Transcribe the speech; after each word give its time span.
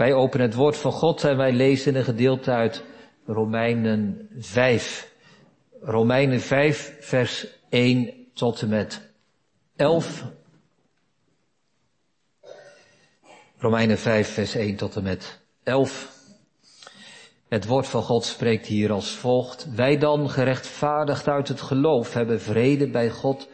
Wij 0.00 0.14
openen 0.14 0.46
het 0.46 0.56
woord 0.56 0.76
van 0.76 0.92
God 0.92 1.24
en 1.24 1.36
wij 1.36 1.52
lezen 1.52 1.94
een 1.94 2.04
gedeelte 2.04 2.50
uit 2.50 2.84
Romeinen 3.26 4.28
5. 4.38 5.12
Romeinen 5.80 6.40
5, 6.40 6.96
vers 7.00 7.46
1 7.68 8.14
tot 8.34 8.62
en 8.62 8.68
met 8.68 9.10
11. 9.76 10.24
Romeinen 13.58 13.98
5, 13.98 14.32
vers 14.32 14.54
1 14.54 14.76
tot 14.76 14.96
en 14.96 15.02
met 15.02 15.40
11. 15.62 16.12
Het 17.48 17.66
woord 17.66 17.86
van 17.86 18.02
God 18.02 18.24
spreekt 18.24 18.66
hier 18.66 18.92
als 18.92 19.10
volgt. 19.10 19.66
Wij 19.74 19.98
dan, 19.98 20.30
gerechtvaardigd 20.30 21.28
uit 21.28 21.48
het 21.48 21.60
geloof, 21.60 22.14
hebben 22.14 22.40
vrede 22.40 22.88
bij 22.88 23.10
God 23.10 23.48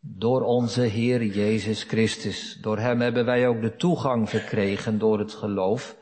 door 0.00 0.42
onze 0.42 0.80
Heer 0.80 1.24
Jezus 1.24 1.82
Christus. 1.82 2.58
Door 2.60 2.78
Hem 2.78 3.00
hebben 3.00 3.24
wij 3.24 3.48
ook 3.48 3.60
de 3.60 3.76
toegang 3.76 4.28
verkregen 4.28 4.98
door 4.98 5.18
het 5.18 5.32
geloof 5.32 5.96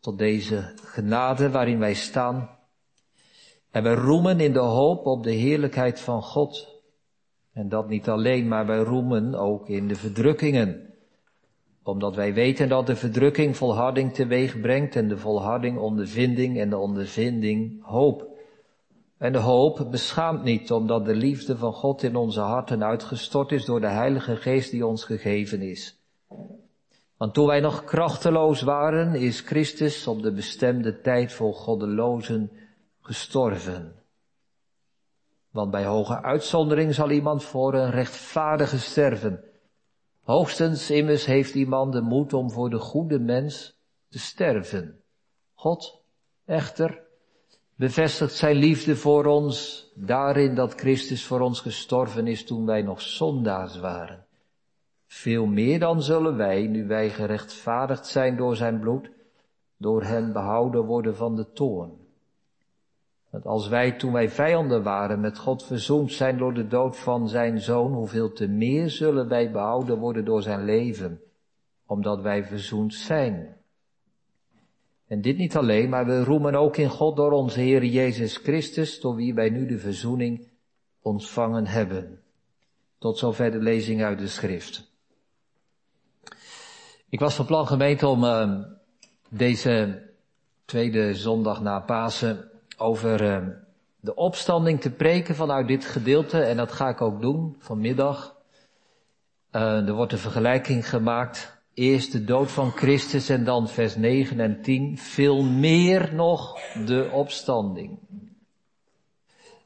tot 0.00 0.18
deze 0.18 0.72
genade 0.84 1.50
waarin 1.50 1.78
wij 1.78 1.94
staan. 1.94 2.50
En 3.70 3.82
we 3.82 3.94
roemen 3.94 4.40
in 4.40 4.52
de 4.52 4.58
hoop 4.58 5.06
op 5.06 5.22
de 5.22 5.32
heerlijkheid 5.32 6.00
van 6.00 6.22
God. 6.22 6.82
En 7.52 7.68
dat 7.68 7.88
niet 7.88 8.08
alleen, 8.08 8.48
maar 8.48 8.66
wij 8.66 8.78
roemen 8.78 9.34
ook 9.34 9.68
in 9.68 9.88
de 9.88 9.96
verdrukkingen 9.96 10.94
omdat 11.84 12.14
wij 12.14 12.34
weten 12.34 12.68
dat 12.68 12.86
de 12.86 12.96
verdrukking 12.96 13.56
volharding 13.56 14.12
teweeg 14.12 14.60
brengt 14.60 14.96
en 14.96 15.08
de 15.08 15.18
volharding 15.18 15.78
ondervinding 15.78 16.58
en 16.58 16.70
de 16.70 16.76
ondervinding 16.76 17.84
hoop. 17.84 18.33
En 19.24 19.32
de 19.32 19.38
hoop 19.38 19.86
beschaamt 19.90 20.42
niet, 20.42 20.72
omdat 20.72 21.04
de 21.04 21.14
liefde 21.14 21.56
van 21.56 21.72
God 21.72 22.02
in 22.02 22.16
onze 22.16 22.40
harten 22.40 22.84
uitgestort 22.84 23.52
is 23.52 23.64
door 23.64 23.80
de 23.80 23.88
Heilige 23.88 24.36
Geest 24.36 24.70
die 24.70 24.86
ons 24.86 25.04
gegeven 25.04 25.62
is. 25.62 25.98
Want 27.16 27.34
toen 27.34 27.46
wij 27.46 27.60
nog 27.60 27.84
krachteloos 27.84 28.62
waren, 28.62 29.14
is 29.14 29.40
Christus 29.40 30.06
op 30.06 30.22
de 30.22 30.32
bestemde 30.32 31.00
tijd 31.00 31.32
voor 31.32 31.54
goddelozen 31.54 32.50
gestorven. 33.00 33.94
Want 35.50 35.70
bij 35.70 35.84
hoge 35.84 36.22
uitzondering 36.22 36.94
zal 36.94 37.10
iemand 37.10 37.44
voor 37.44 37.74
een 37.74 37.90
rechtvaardige 37.90 38.78
sterven. 38.78 39.44
Hoogstens 40.22 40.90
immers 40.90 41.26
heeft 41.26 41.54
iemand 41.54 41.92
de 41.92 42.00
moed 42.00 42.32
om 42.32 42.50
voor 42.50 42.70
de 42.70 42.78
goede 42.78 43.18
mens 43.18 43.78
te 44.08 44.18
sterven. 44.18 45.00
God, 45.54 46.02
echter, 46.44 47.02
bevestigt 47.76 48.34
zijn 48.34 48.56
liefde 48.56 48.96
voor 48.96 49.24
ons 49.24 49.86
daarin 49.94 50.54
dat 50.54 50.74
Christus 50.74 51.24
voor 51.24 51.40
ons 51.40 51.60
gestorven 51.60 52.26
is 52.26 52.44
toen 52.44 52.66
wij 52.66 52.82
nog 52.82 53.00
zondaars 53.00 53.78
waren. 53.78 54.24
Veel 55.06 55.46
meer 55.46 55.78
dan 55.78 56.02
zullen 56.02 56.36
wij, 56.36 56.66
nu 56.66 56.86
wij 56.86 57.10
gerechtvaardigd 57.10 58.06
zijn 58.06 58.36
door 58.36 58.56
zijn 58.56 58.80
bloed, 58.80 59.10
door 59.76 60.02
hen 60.02 60.32
behouden 60.32 60.84
worden 60.84 61.16
van 61.16 61.36
de 61.36 61.52
toorn. 61.52 62.02
Want 63.30 63.46
als 63.46 63.68
wij 63.68 63.92
toen 63.92 64.12
wij 64.12 64.28
vijanden 64.28 64.82
waren 64.82 65.20
met 65.20 65.38
God 65.38 65.64
verzoend 65.64 66.12
zijn 66.12 66.38
door 66.38 66.54
de 66.54 66.66
dood 66.66 66.96
van 66.96 67.28
zijn 67.28 67.60
zoon, 67.60 67.92
hoeveel 67.92 68.32
te 68.32 68.48
meer 68.48 68.90
zullen 68.90 69.28
wij 69.28 69.50
behouden 69.50 69.98
worden 69.98 70.24
door 70.24 70.42
zijn 70.42 70.64
leven, 70.64 71.20
omdat 71.86 72.20
wij 72.20 72.44
verzoend 72.44 72.94
zijn. 72.94 73.56
En 75.14 75.20
dit 75.20 75.36
niet 75.36 75.56
alleen, 75.56 75.88
maar 75.88 76.06
we 76.06 76.24
roemen 76.24 76.54
ook 76.54 76.76
in 76.76 76.88
God 76.88 77.16
door 77.16 77.32
onze 77.32 77.60
Heer 77.60 77.84
Jezus 77.84 78.36
Christus, 78.36 79.00
door 79.00 79.14
wie 79.14 79.34
wij 79.34 79.48
nu 79.48 79.66
de 79.66 79.78
verzoening 79.78 80.48
ontvangen 81.02 81.66
hebben. 81.66 82.20
Tot 82.98 83.18
zover 83.18 83.50
de 83.50 83.58
lezing 83.58 84.02
uit 84.02 84.18
de 84.18 84.26
schrift. 84.26 84.92
Ik 87.08 87.20
was 87.20 87.34
van 87.34 87.46
plan 87.46 87.66
gemeente 87.66 88.06
om 88.06 88.24
uh, 88.24 88.58
deze 89.28 90.02
tweede 90.64 91.14
zondag 91.14 91.62
na 91.62 91.80
Pasen 91.80 92.50
over 92.76 93.22
uh, 93.22 93.48
de 94.00 94.14
opstanding 94.14 94.80
te 94.80 94.90
preken 94.90 95.34
vanuit 95.34 95.68
dit 95.68 95.84
gedeelte. 95.84 96.40
En 96.40 96.56
dat 96.56 96.72
ga 96.72 96.88
ik 96.88 97.00
ook 97.00 97.20
doen 97.20 97.56
vanmiddag. 97.58 98.36
Uh, 99.52 99.88
er 99.88 99.92
wordt 99.92 100.12
een 100.12 100.18
vergelijking 100.18 100.88
gemaakt. 100.88 101.53
Eerst 101.74 102.12
de 102.12 102.24
dood 102.24 102.50
van 102.50 102.70
Christus 102.70 103.28
en 103.28 103.44
dan 103.44 103.68
vers 103.68 103.96
9 103.96 104.40
en 104.40 104.62
10. 104.62 104.98
Veel 104.98 105.42
meer 105.42 106.14
nog 106.14 106.58
de 106.86 107.08
opstanding. 107.12 107.98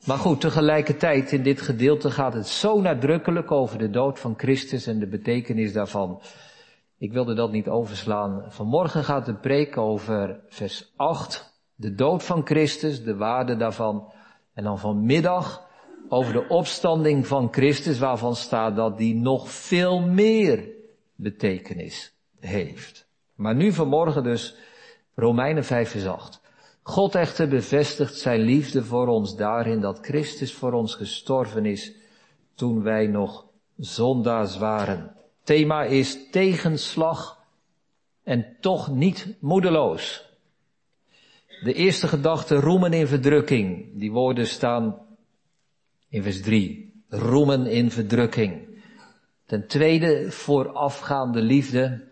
Maar 0.05 0.19
goed, 0.19 0.41
tegelijkertijd 0.41 1.33
in 1.33 1.43
dit 1.43 1.61
gedeelte 1.61 2.11
gaat 2.11 2.35
het 2.35 2.47
zo 2.47 2.81
nadrukkelijk 2.81 3.51
over 3.51 3.79
de 3.79 3.91
dood 3.91 4.19
van 4.19 4.35
Christus 4.37 4.87
en 4.87 4.99
de 4.99 5.07
betekenis 5.07 5.73
daarvan. 5.73 6.21
Ik 6.99 7.13
wilde 7.13 7.35
dat 7.35 7.53
niet 7.53 7.69
overslaan. 7.69 8.45
Vanmorgen 8.49 9.05
gaat 9.05 9.27
de 9.27 9.35
preek 9.35 9.77
over 9.77 10.41
vers 10.49 10.93
8 10.97 11.57
de 11.75 11.95
dood 11.95 12.25
van 12.25 12.47
Christus, 12.47 13.05
de 13.05 13.17
waarde 13.17 13.57
daarvan. 13.57 14.13
En 14.55 14.65
dan 14.65 14.79
vanmiddag 14.79 15.67
over 16.09 16.33
de 16.33 16.49
opstanding 16.49 17.27
van 17.27 17.49
Christus, 17.51 17.99
waarvan 17.99 18.37
staat 18.37 18.77
dat 18.77 18.99
die 18.99 19.15
nog 19.15 19.51
veel 19.51 20.01
meer 20.01 20.77
betekenis 21.19 22.15
heeft. 22.41 23.09
Maar 23.35 23.55
nu 23.55 23.73
vanmorgen 23.73 24.23
dus 24.23 24.57
Romeinen 25.15 25.65
5 25.65 25.91
vers 25.91 26.07
8. 26.07 26.41
God 26.83 27.15
echter 27.15 27.49
bevestigt 27.49 28.15
zijn 28.15 28.41
liefde 28.41 28.85
voor 28.85 29.07
ons 29.07 29.37
daarin 29.37 29.81
dat 29.81 29.99
Christus 30.03 30.53
voor 30.53 30.73
ons 30.73 30.95
gestorven 30.95 31.67
is 31.67 31.93
toen 32.55 32.83
wij 32.83 33.07
nog 33.07 33.47
zondaars 33.77 34.59
waren. 34.59 35.17
Thema 35.43 35.85
is 35.85 36.31
tegenslag 36.31 37.45
en 38.23 38.57
toch 38.61 38.91
niet 38.91 39.37
moedeloos. 39.41 40.27
De 41.63 41.73
eerste 41.73 42.09
gedachte, 42.09 42.55
roemen 42.55 42.93
in 42.93 43.07
verdrukking. 43.07 43.87
Die 43.95 44.13
woorden 44.13 44.47
staan 44.47 45.07
in 46.09 46.23
vers 46.23 46.43
3. 46.43 47.03
Roemen 47.09 47.67
in 47.67 47.91
verdrukking. 47.91 48.68
Ten 49.49 49.67
tweede, 49.67 50.31
voorafgaande 50.31 51.43
liefde. 51.43 52.09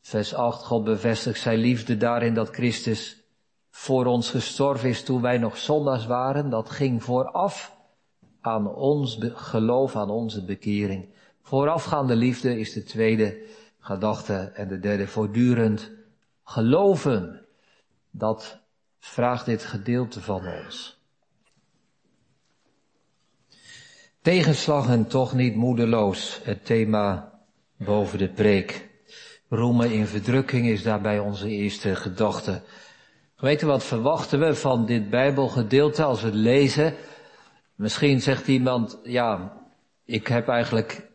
Vers 0.00 0.34
8, 0.34 0.64
God 0.64 0.84
bevestigt 0.84 1.40
zijn 1.40 1.58
liefde 1.58 1.96
daarin 1.96 2.34
dat 2.34 2.48
Christus 2.48 3.22
voor 3.70 4.06
ons 4.06 4.30
gestorven 4.30 4.88
is 4.88 5.02
toen 5.02 5.22
wij 5.22 5.38
nog 5.38 5.56
zondags 5.56 6.06
waren. 6.06 6.50
Dat 6.50 6.70
ging 6.70 7.04
vooraf 7.04 7.76
aan 8.40 8.74
ons 8.74 9.18
geloof, 9.20 9.96
aan 9.96 10.10
onze 10.10 10.44
bekering. 10.44 11.08
Voorafgaande 11.42 12.16
liefde 12.16 12.58
is 12.58 12.72
de 12.72 12.82
tweede 12.82 13.42
gedachte 13.78 14.34
en 14.54 14.68
de 14.68 14.78
derde 14.78 15.06
voortdurend 15.06 15.90
geloven 16.44 17.46
dat 18.10 18.58
vraagt 18.98 19.46
dit 19.46 19.64
gedeelte 19.64 20.20
van 20.20 20.46
ons. 20.46 20.97
Tegenslag 24.28 24.88
en 24.88 25.06
toch 25.06 25.34
niet 25.34 25.54
moedeloos, 25.54 26.40
het 26.42 26.64
thema 26.64 27.32
boven 27.76 28.18
de 28.18 28.28
preek. 28.28 28.88
Roemen 29.48 29.92
in 29.92 30.06
verdrukking 30.06 30.66
is 30.66 30.82
daarbij 30.82 31.18
onze 31.18 31.48
eerste 31.48 31.96
gedachte. 31.96 32.62
Weet 33.36 33.62
wat 33.62 33.84
verwachten 33.84 34.40
we 34.40 34.54
van 34.54 34.86
dit 34.86 35.10
Bijbelgedeelte 35.10 36.02
als 36.02 36.20
we 36.20 36.26
het 36.26 36.34
lezen? 36.34 36.94
Misschien 37.74 38.20
zegt 38.20 38.48
iemand, 38.48 38.98
ja, 39.02 39.52
ik 40.04 40.26
heb 40.26 40.48
eigenlijk 40.48 41.08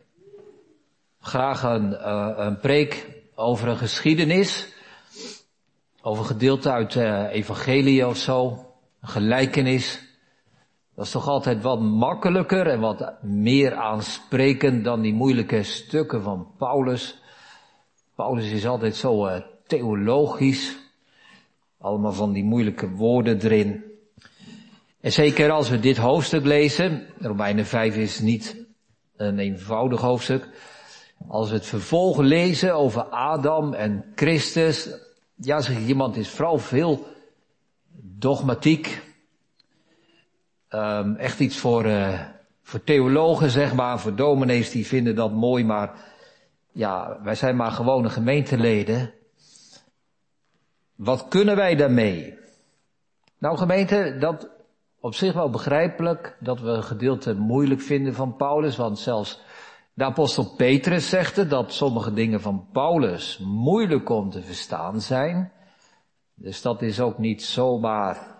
graag 1.20 1.62
een, 1.62 1.90
uh, 1.90 2.32
een 2.36 2.58
preek 2.58 3.06
over 3.34 3.68
een 3.68 3.76
geschiedenis 3.76 4.68
over 6.02 6.22
een 6.22 6.30
gedeelte 6.30 6.70
uit 6.70 6.94
uh, 6.94 7.32
evangelie 7.32 8.06
of 8.06 8.16
zo, 8.16 8.66
een 9.00 9.08
gelijkenis. 9.08 10.13
Dat 10.94 11.04
is 11.04 11.10
toch 11.10 11.28
altijd 11.28 11.62
wat 11.62 11.80
makkelijker 11.80 12.66
en 12.66 12.80
wat 12.80 13.22
meer 13.22 13.74
aansprekend 13.74 14.84
dan 14.84 15.00
die 15.00 15.14
moeilijke 15.14 15.62
stukken 15.62 16.22
van 16.22 16.46
Paulus. 16.58 17.18
Paulus 18.14 18.50
is 18.50 18.66
altijd 18.66 18.96
zo 18.96 19.26
uh, 19.26 19.36
theologisch. 19.66 20.76
Allemaal 21.80 22.12
van 22.12 22.32
die 22.32 22.44
moeilijke 22.44 22.90
woorden 22.90 23.40
erin. 23.40 23.84
En 25.00 25.12
zeker 25.12 25.50
als 25.50 25.70
we 25.70 25.80
dit 25.80 25.96
hoofdstuk 25.96 26.44
lezen, 26.44 27.06
Romeinen 27.18 27.66
5 27.66 27.96
is 27.96 28.20
niet 28.20 28.64
een 29.16 29.38
eenvoudig 29.38 30.00
hoofdstuk. 30.00 30.48
Als 31.28 31.48
we 31.48 31.54
het 31.54 31.66
vervolgen 31.66 32.24
lezen 32.24 32.74
over 32.74 33.02
Adam 33.02 33.72
en 33.72 34.04
Christus, 34.14 34.88
ja, 35.34 35.60
zeg 35.60 35.78
iemand 35.78 36.16
is 36.16 36.28
vooral 36.28 36.58
veel 36.58 37.06
dogmatiek. 38.00 39.02
Um, 40.74 41.16
echt 41.16 41.40
iets 41.40 41.58
voor, 41.58 41.86
uh, 41.86 42.20
voor 42.62 42.84
theologen, 42.84 43.50
zeg 43.50 43.74
maar, 43.74 44.00
voor 44.00 44.14
dominees 44.14 44.70
die 44.70 44.86
vinden 44.86 45.14
dat 45.14 45.32
mooi, 45.32 45.64
maar 45.64 45.90
ja, 46.72 47.18
wij 47.22 47.34
zijn 47.34 47.56
maar 47.56 47.70
gewone 47.70 48.10
gemeenteleden. 48.10 49.12
Wat 50.94 51.28
kunnen 51.28 51.56
wij 51.56 51.76
daarmee? 51.76 52.38
Nou 53.38 53.56
gemeente, 53.56 54.16
dat 54.18 54.48
op 55.00 55.14
zich 55.14 55.32
wel 55.32 55.50
begrijpelijk 55.50 56.36
dat 56.40 56.60
we 56.60 56.68
een 56.68 56.84
gedeelte 56.84 57.34
moeilijk 57.34 57.80
vinden 57.80 58.14
van 58.14 58.36
Paulus, 58.36 58.76
want 58.76 58.98
zelfs 58.98 59.40
De 59.96 60.04
apostel 60.04 60.54
Petrus 60.56 61.08
zegt 61.08 61.50
dat 61.50 61.72
sommige 61.72 62.12
dingen 62.12 62.40
van 62.40 62.66
Paulus 62.72 63.38
moeilijk 63.38 64.08
om 64.08 64.30
te 64.30 64.42
verstaan 64.42 65.00
zijn. 65.00 65.52
Dus 66.34 66.62
dat 66.62 66.82
is 66.82 67.00
ook 67.00 67.18
niet 67.18 67.42
zomaar 67.42 68.33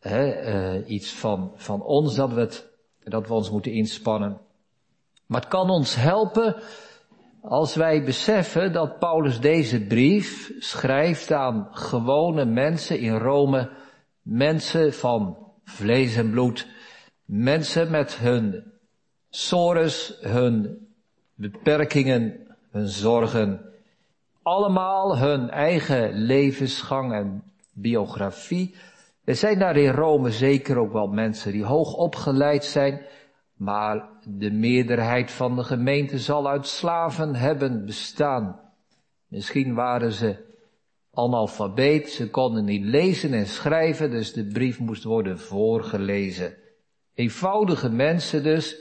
hè, 0.00 0.52
uh, 0.76 0.88
iets 0.88 1.12
van, 1.12 1.52
van 1.56 1.82
ons 1.82 2.14
dat 2.14 2.32
we, 2.32 2.40
het, 2.40 2.68
dat 3.04 3.26
we 3.26 3.34
ons 3.34 3.50
moeten 3.50 3.72
inspannen. 3.72 4.40
Maar 5.26 5.40
het 5.40 5.50
kan 5.50 5.70
ons 5.70 5.94
helpen 5.94 6.56
als 7.42 7.74
wij 7.74 8.04
beseffen 8.04 8.72
dat 8.72 8.98
Paulus 8.98 9.40
deze 9.40 9.80
brief 9.80 10.52
schrijft 10.58 11.32
aan 11.32 11.68
gewone 11.70 12.44
mensen 12.44 12.98
in 12.98 13.16
Rome, 13.16 13.70
mensen 14.22 14.94
van 14.94 15.38
vlees 15.64 16.16
en 16.16 16.30
bloed, 16.30 16.66
mensen 17.24 17.90
met 17.90 18.16
hun 18.16 18.72
sores, 19.30 20.18
hun 20.20 20.86
beperkingen, 21.34 22.46
hun 22.70 22.88
zorgen, 22.88 23.60
allemaal 24.42 25.18
hun 25.18 25.50
eigen 25.50 26.12
levensgang 26.12 27.12
en 27.12 27.42
biografie. 27.72 28.74
Er 29.26 29.34
zijn 29.34 29.58
daar 29.58 29.76
in 29.76 29.90
Rome 29.90 30.30
zeker 30.30 30.78
ook 30.78 30.92
wel 30.92 31.06
mensen 31.06 31.52
die 31.52 31.64
hoog 31.64 31.94
opgeleid 31.94 32.64
zijn, 32.64 33.06
maar 33.56 34.08
de 34.24 34.50
meerderheid 34.50 35.30
van 35.30 35.56
de 35.56 35.64
gemeente 35.64 36.18
zal 36.18 36.48
uit 36.48 36.66
slaven 36.66 37.34
hebben 37.34 37.84
bestaan. 37.84 38.60
Misschien 39.28 39.74
waren 39.74 40.12
ze 40.12 40.36
analfabeet, 41.12 42.08
ze 42.08 42.30
konden 42.30 42.64
niet 42.64 42.84
lezen 42.84 43.32
en 43.32 43.46
schrijven, 43.46 44.10
dus 44.10 44.32
de 44.32 44.46
brief 44.46 44.78
moest 44.80 45.04
worden 45.04 45.38
voorgelezen. 45.38 46.54
Eenvoudige 47.14 47.90
mensen 47.90 48.42
dus, 48.42 48.76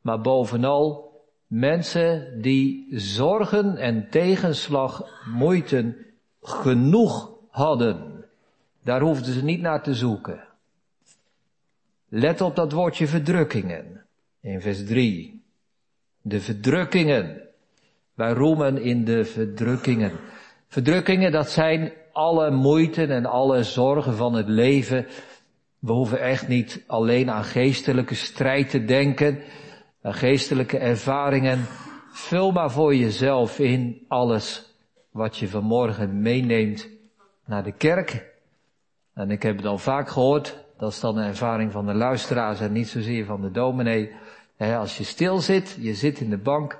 maar 0.00 0.20
bovenal 0.20 1.12
mensen 1.46 2.40
die 2.40 2.86
zorgen 2.90 3.76
en 3.76 4.08
tegenslag, 4.10 5.08
moeite 5.34 5.96
genoeg 6.42 7.30
hadden. 7.48 8.13
Daar 8.84 9.00
hoefden 9.00 9.32
ze 9.32 9.44
niet 9.44 9.60
naar 9.60 9.82
te 9.82 9.94
zoeken. 9.94 10.44
Let 12.08 12.40
op 12.40 12.56
dat 12.56 12.72
woordje 12.72 13.06
verdrukkingen 13.06 14.04
in 14.40 14.60
vers 14.60 14.84
3. 14.84 15.42
De 16.22 16.40
verdrukkingen. 16.40 17.40
Wij 18.14 18.32
roemen 18.32 18.82
in 18.82 19.04
de 19.04 19.24
verdrukkingen. 19.24 20.12
Verdrukkingen, 20.68 21.32
dat 21.32 21.50
zijn 21.50 21.92
alle 22.12 22.50
moeite 22.50 23.06
en 23.06 23.26
alle 23.26 23.62
zorgen 23.62 24.14
van 24.14 24.34
het 24.34 24.48
leven. 24.48 25.06
We 25.78 25.92
hoeven 25.92 26.20
echt 26.20 26.48
niet 26.48 26.84
alleen 26.86 27.30
aan 27.30 27.44
geestelijke 27.44 28.14
strijd 28.14 28.70
te 28.70 28.84
denken, 28.84 29.42
aan 30.02 30.14
geestelijke 30.14 30.78
ervaringen. 30.78 31.64
Vul 32.12 32.52
maar 32.52 32.70
voor 32.70 32.94
jezelf 32.94 33.58
in 33.58 34.04
alles 34.08 34.74
wat 35.10 35.36
je 35.36 35.48
vanmorgen 35.48 36.22
meeneemt 36.22 36.88
naar 37.44 37.62
de 37.64 37.72
kerk. 37.72 38.33
En 39.14 39.30
ik 39.30 39.42
heb 39.42 39.56
het 39.56 39.66
al 39.66 39.78
vaak 39.78 40.08
gehoord, 40.08 40.64
dat 40.76 40.92
is 40.92 41.00
dan 41.00 41.16
een 41.16 41.26
ervaring 41.26 41.72
van 41.72 41.86
de 41.86 41.94
luisteraars 41.94 42.60
en 42.60 42.72
niet 42.72 42.88
zozeer 42.88 43.24
van 43.24 43.40
de 43.40 43.50
dominee 43.50 44.12
als 44.58 44.98
je 44.98 45.04
stil 45.04 45.38
zit, 45.38 45.76
je 45.80 45.94
zit 45.94 46.20
in 46.20 46.30
de 46.30 46.38
bank 46.38 46.72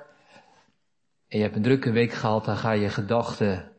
en 1.29 1.39
je 1.39 1.45
hebt 1.45 1.57
een 1.57 1.63
drukke 1.63 1.91
week 1.91 2.13
gehad, 2.13 2.45
dan 2.45 2.57
ga 2.57 2.71
je 2.71 2.89
gedachten 2.89 3.73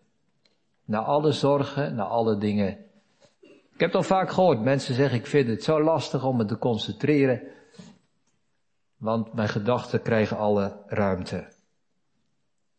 naar 0.86 1.02
alle 1.02 1.31
zorgen, 1.31 1.96
naar 1.96 2.06
alle 2.06 2.38
dingen. 2.38 2.78
Ik 3.42 3.81
heb 3.81 3.90
het 3.90 3.96
al 3.96 4.04
vaak 4.04 4.30
gehoord, 4.30 4.62
mensen 4.62 4.96
zeggen 4.96 5.18
ik 5.18 5.28
vind 5.28 5.48
het 5.48 5.63
zo 5.63 5.84
lastig 5.84 6.24
om 6.24 6.38
me 6.38 6.46
te 6.46 6.57
concentreren, 6.57 7.42
want 8.98 9.34
mijn 9.34 9.50
gedachten 9.50 10.02
krijgen 10.02 10.38
alle 10.38 10.78
ruimte. 10.88 11.54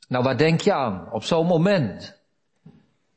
Nou, 0.09 0.25
waar 0.25 0.37
denk 0.37 0.61
je 0.61 0.73
aan 0.73 1.13
op 1.13 1.23
zo'n 1.23 1.47
moment? 1.47 2.21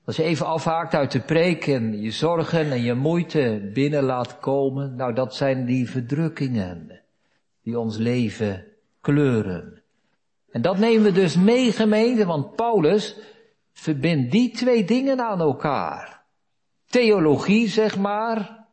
Als 0.09 0.17
je 0.17 0.23
even 0.23 0.45
afhaakt 0.45 0.93
uit 0.93 1.11
de 1.11 1.19
preek 1.19 1.67
en 1.67 2.01
je 2.01 2.11
zorgen 2.11 2.71
en 2.71 2.81
je 2.81 2.93
moeite 2.93 3.69
binnen 3.73 4.03
laat 4.03 4.39
komen, 4.39 4.95
nou 4.95 5.13
dat 5.13 5.35
zijn 5.35 5.65
die 5.65 5.89
verdrukkingen 5.89 7.01
die 7.63 7.79
ons 7.79 7.97
leven 7.97 8.65
kleuren. 9.01 9.83
En 10.51 10.61
dat 10.61 10.77
nemen 10.77 11.03
we 11.03 11.11
dus 11.11 11.35
mee 11.35 11.71
gemeente, 11.71 12.25
want 12.25 12.55
Paulus 12.55 13.15
verbindt 13.71 14.31
die 14.31 14.51
twee 14.51 14.83
dingen 14.83 15.21
aan 15.21 15.39
elkaar. 15.39 16.23
Theologie, 16.85 17.67
zeg 17.67 17.97
maar, 17.97 18.67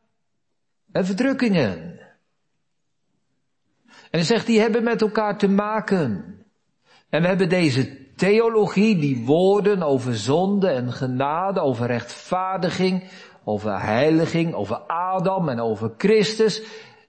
en 0.93 1.07
verdrukkingen. 1.07 1.99
En 3.87 4.19
hij 4.19 4.23
zegt, 4.23 4.47
die 4.47 4.61
hebben 4.61 4.83
met 4.83 5.01
elkaar 5.01 5.39
te 5.39 5.49
maken. 5.49 6.37
En 7.09 7.23
we 7.23 7.29
hebben 7.29 7.49
deze 7.49 8.06
theologie, 8.17 8.99
die 8.99 9.25
woorden 9.25 9.83
over 9.83 10.17
zonde 10.17 10.69
en 10.69 10.93
genade, 10.93 11.61
over 11.61 11.87
rechtvaardiging, 11.87 13.11
over 13.45 13.81
heiliging, 13.81 14.55
over 14.55 14.77
Adam 14.77 15.49
en 15.49 15.61
over 15.61 15.95
Christus. 15.97 16.63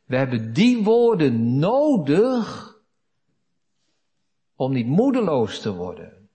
We 0.06 0.16
hebben 0.16 0.54
die 0.54 0.84
woorden 0.84 1.60
nodig 1.60 2.76
om 4.56 4.72
niet 4.74 4.88
moedeloos 4.88 5.62
te 5.62 5.74
worden. 5.74 6.30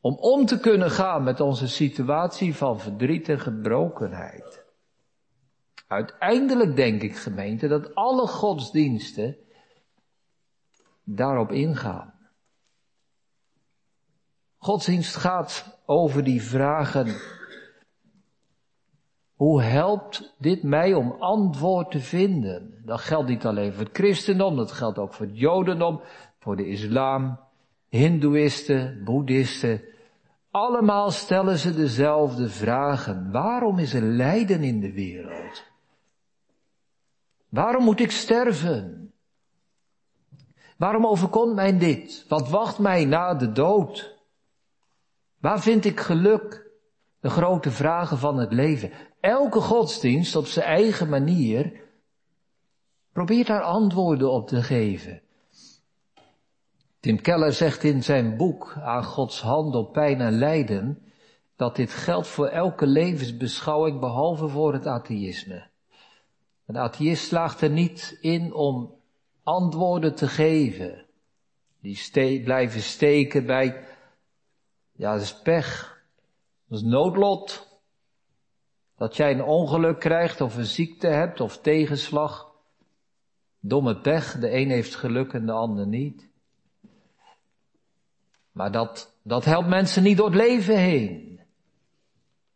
Om 0.00 0.14
om 0.14 0.46
te 0.46 0.60
kunnen 0.60 0.90
gaan 0.90 1.22
met 1.22 1.40
onze 1.40 1.68
situatie 1.68 2.54
van 2.54 2.80
verdriet 2.80 3.28
en 3.28 3.40
gebrokenheid. 3.40 4.64
Uiteindelijk 5.86 6.76
denk 6.76 7.02
ik, 7.02 7.16
gemeente, 7.16 7.68
dat 7.68 7.94
alle 7.94 8.26
godsdiensten 8.26 9.36
daarop 11.04 11.52
ingaan. 11.52 12.17
Godsdienst 14.68 15.16
gaat 15.16 15.78
over 15.86 16.24
die 16.24 16.42
vragen 16.42 17.16
hoe 19.34 19.62
helpt 19.62 20.34
dit 20.38 20.62
mij 20.62 20.94
om 20.94 21.16
antwoord 21.18 21.90
te 21.90 22.00
vinden? 22.00 22.82
Dat 22.84 23.00
geldt 23.00 23.28
niet 23.28 23.46
alleen 23.46 23.72
voor 23.72 23.84
het 23.84 23.96
christendom, 23.96 24.56
dat 24.56 24.72
geldt 24.72 24.98
ook 24.98 25.14
voor 25.14 25.26
het 25.26 25.38
jodendom, 25.38 26.00
voor 26.38 26.56
de 26.56 26.68
islam, 26.68 27.38
hindoeïsten, 27.88 29.04
boeddhisten. 29.04 29.82
Allemaal 30.50 31.10
stellen 31.10 31.58
ze 31.58 31.74
dezelfde 31.74 32.48
vragen. 32.48 33.30
Waarom 33.32 33.78
is 33.78 33.94
er 33.94 34.02
lijden 34.02 34.62
in 34.62 34.80
de 34.80 34.92
wereld? 34.92 35.64
Waarom 37.48 37.84
moet 37.84 38.00
ik 38.00 38.10
sterven? 38.10 39.12
Waarom 40.76 41.06
overkomt 41.06 41.54
mij 41.54 41.78
dit? 41.78 42.24
Wat 42.28 42.48
wacht 42.48 42.78
mij 42.78 43.04
na 43.04 43.34
de 43.34 43.52
dood? 43.52 44.17
Waar 45.40 45.60
vind 45.60 45.84
ik 45.84 46.00
geluk? 46.00 46.66
De 47.20 47.30
grote 47.30 47.70
vragen 47.70 48.18
van 48.18 48.38
het 48.38 48.52
leven. 48.52 48.90
Elke 49.20 49.60
godsdienst 49.60 50.36
op 50.36 50.46
zijn 50.46 50.66
eigen 50.66 51.08
manier 51.08 51.80
probeert 53.12 53.46
daar 53.46 53.62
antwoorden 53.62 54.30
op 54.30 54.48
te 54.48 54.62
geven. 54.62 55.22
Tim 57.00 57.20
Keller 57.20 57.52
zegt 57.52 57.82
in 57.82 58.02
zijn 58.02 58.36
boek 58.36 58.74
Aan 58.80 59.04
Gods 59.04 59.40
hand 59.40 59.74
op 59.74 59.92
pijn 59.92 60.20
en 60.20 60.38
lijden 60.38 61.02
dat 61.56 61.76
dit 61.76 61.90
geldt 61.90 62.26
voor 62.26 62.46
elke 62.46 62.86
levensbeschouwing 62.86 64.00
behalve 64.00 64.48
voor 64.48 64.72
het 64.72 64.86
atheïsme. 64.86 65.66
Een 66.66 66.78
atheïst 66.78 67.26
slaagt 67.26 67.60
er 67.60 67.70
niet 67.70 68.18
in 68.20 68.52
om 68.52 68.94
antwoorden 69.42 70.14
te 70.14 70.28
geven. 70.28 71.06
Die 71.80 72.42
blijven 72.42 72.80
steken 72.80 73.46
bij, 73.46 73.84
ja, 74.98 75.12
dat 75.12 75.22
is 75.22 75.42
pech. 75.42 76.02
Dat 76.68 76.78
is 76.78 76.84
noodlot. 76.84 77.66
Dat 78.96 79.16
jij 79.16 79.32
een 79.32 79.42
ongeluk 79.42 79.98
krijgt 79.98 80.40
of 80.40 80.56
een 80.56 80.64
ziekte 80.64 81.06
hebt 81.06 81.40
of 81.40 81.58
tegenslag. 81.58 82.52
Domme 83.60 84.00
pech, 84.00 84.38
de 84.38 84.52
een 84.52 84.70
heeft 84.70 84.94
geluk 84.94 85.32
en 85.32 85.46
de 85.46 85.52
ander 85.52 85.86
niet. 85.86 86.28
Maar 88.52 88.72
dat, 88.72 89.18
dat 89.22 89.44
helpt 89.44 89.68
mensen 89.68 90.02
niet 90.02 90.16
door 90.16 90.26
het 90.26 90.34
leven 90.34 90.78
heen. 90.78 91.40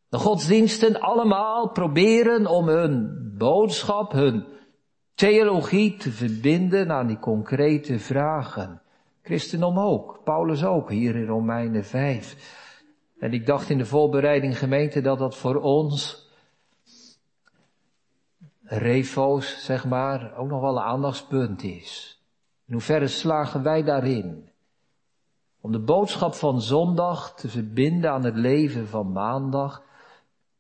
De 0.09 0.19
godsdiensten 0.19 1.01
allemaal 1.01 1.71
proberen 1.71 2.47
om 2.47 2.69
hun 2.69 3.19
boodschap, 3.39 4.13
hun 4.13 4.47
theologie 5.15 5.97
te 5.97 6.11
verbinden 6.11 6.91
aan 6.91 7.07
die 7.07 7.19
concrete 7.19 7.99
vragen. 7.99 8.82
Christendom 9.23 9.79
ook, 9.79 10.21
Paulus 10.25 10.64
ook, 10.64 10.91
hier 10.91 11.17
in 11.17 11.26
Romeinen 11.26 11.85
5. 11.85 12.61
En 13.19 13.33
ik 13.33 13.47
dacht 13.47 13.71
in 13.71 13.79
de 13.79 13.87
voorbereiding 13.87 14.59
gemeente 14.59 15.00
dat 15.00 15.19
dat 15.19 15.37
voor 15.37 15.57
ons 15.57 16.31
refo's, 18.62 19.64
zeg 19.64 19.87
maar, 19.87 20.37
ook 20.37 20.49
nog 20.49 20.61
wel 20.61 20.76
een 20.76 20.83
aandachtspunt 20.83 21.62
is. 21.62 22.21
In 22.67 22.73
hoeverre 22.73 23.07
slagen 23.07 23.62
wij 23.62 23.83
daarin? 23.83 24.49
Om 25.61 25.73
de 25.73 25.81
boodschap 25.81 26.35
van 26.35 26.61
zondag 26.61 27.35
te 27.35 27.49
verbinden 27.49 28.11
aan 28.11 28.25
het 28.25 28.37
leven 28.37 28.88
van 28.88 29.12
maandag? 29.12 29.83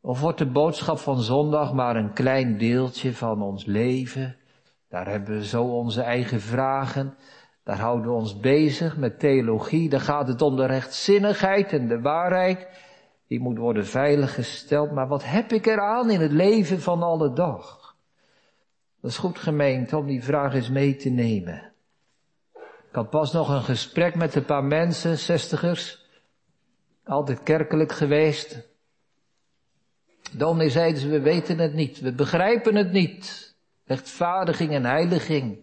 Of 0.00 0.20
wordt 0.20 0.38
de 0.38 0.50
boodschap 0.50 0.98
van 0.98 1.20
zondag 1.20 1.72
maar 1.72 1.96
een 1.96 2.12
klein 2.12 2.58
deeltje 2.58 3.14
van 3.14 3.42
ons 3.42 3.64
leven? 3.64 4.36
Daar 4.88 5.08
hebben 5.08 5.38
we 5.38 5.46
zo 5.46 5.64
onze 5.64 6.02
eigen 6.02 6.40
vragen. 6.40 7.16
Daar 7.64 7.78
houden 7.78 8.10
we 8.10 8.16
ons 8.16 8.40
bezig 8.40 8.96
met 8.96 9.18
theologie. 9.18 9.88
Daar 9.88 10.00
gaat 10.00 10.28
het 10.28 10.42
om 10.42 10.56
de 10.56 10.66
rechtzinnigheid 10.66 11.72
en 11.72 11.88
de 11.88 12.00
waarheid. 12.00 12.68
Die 13.26 13.40
moet 13.40 13.58
worden 13.58 13.86
veiliggesteld. 13.86 14.92
Maar 14.92 15.08
wat 15.08 15.24
heb 15.24 15.52
ik 15.52 15.66
eraan 15.66 16.10
in 16.10 16.20
het 16.20 16.32
leven 16.32 16.80
van 16.80 17.02
alle 17.02 17.32
dag? 17.32 17.96
Dat 19.00 19.10
is 19.10 19.16
goed 19.16 19.38
gemeend 19.38 19.92
om 19.92 20.06
die 20.06 20.24
vraag 20.24 20.54
eens 20.54 20.70
mee 20.70 20.96
te 20.96 21.08
nemen. 21.08 21.72
Ik 22.88 22.98
had 22.98 23.10
pas 23.10 23.32
nog 23.32 23.48
een 23.48 23.62
gesprek 23.62 24.14
met 24.14 24.34
een 24.34 24.44
paar 24.44 24.64
mensen, 24.64 25.18
zestigers. 25.18 26.06
Altijd 27.04 27.42
kerkelijk 27.42 27.92
geweest. 27.92 28.68
Dominee 30.32 30.70
zeiden 30.70 31.00
ze, 31.00 31.08
we 31.08 31.20
weten 31.20 31.58
het 31.58 31.74
niet. 31.74 32.00
We 32.00 32.12
begrijpen 32.12 32.74
het 32.74 32.92
niet. 32.92 33.54
Rechtvaardiging 33.84 34.70
en 34.70 34.84
heiliging. 34.84 35.58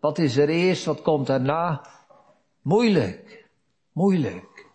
Wat 0.00 0.18
is 0.18 0.36
er 0.36 0.48
eerst, 0.48 0.84
wat 0.84 1.02
komt 1.02 1.26
daarna? 1.26 1.86
Moeilijk. 2.62 3.48
Moeilijk. 3.92 4.66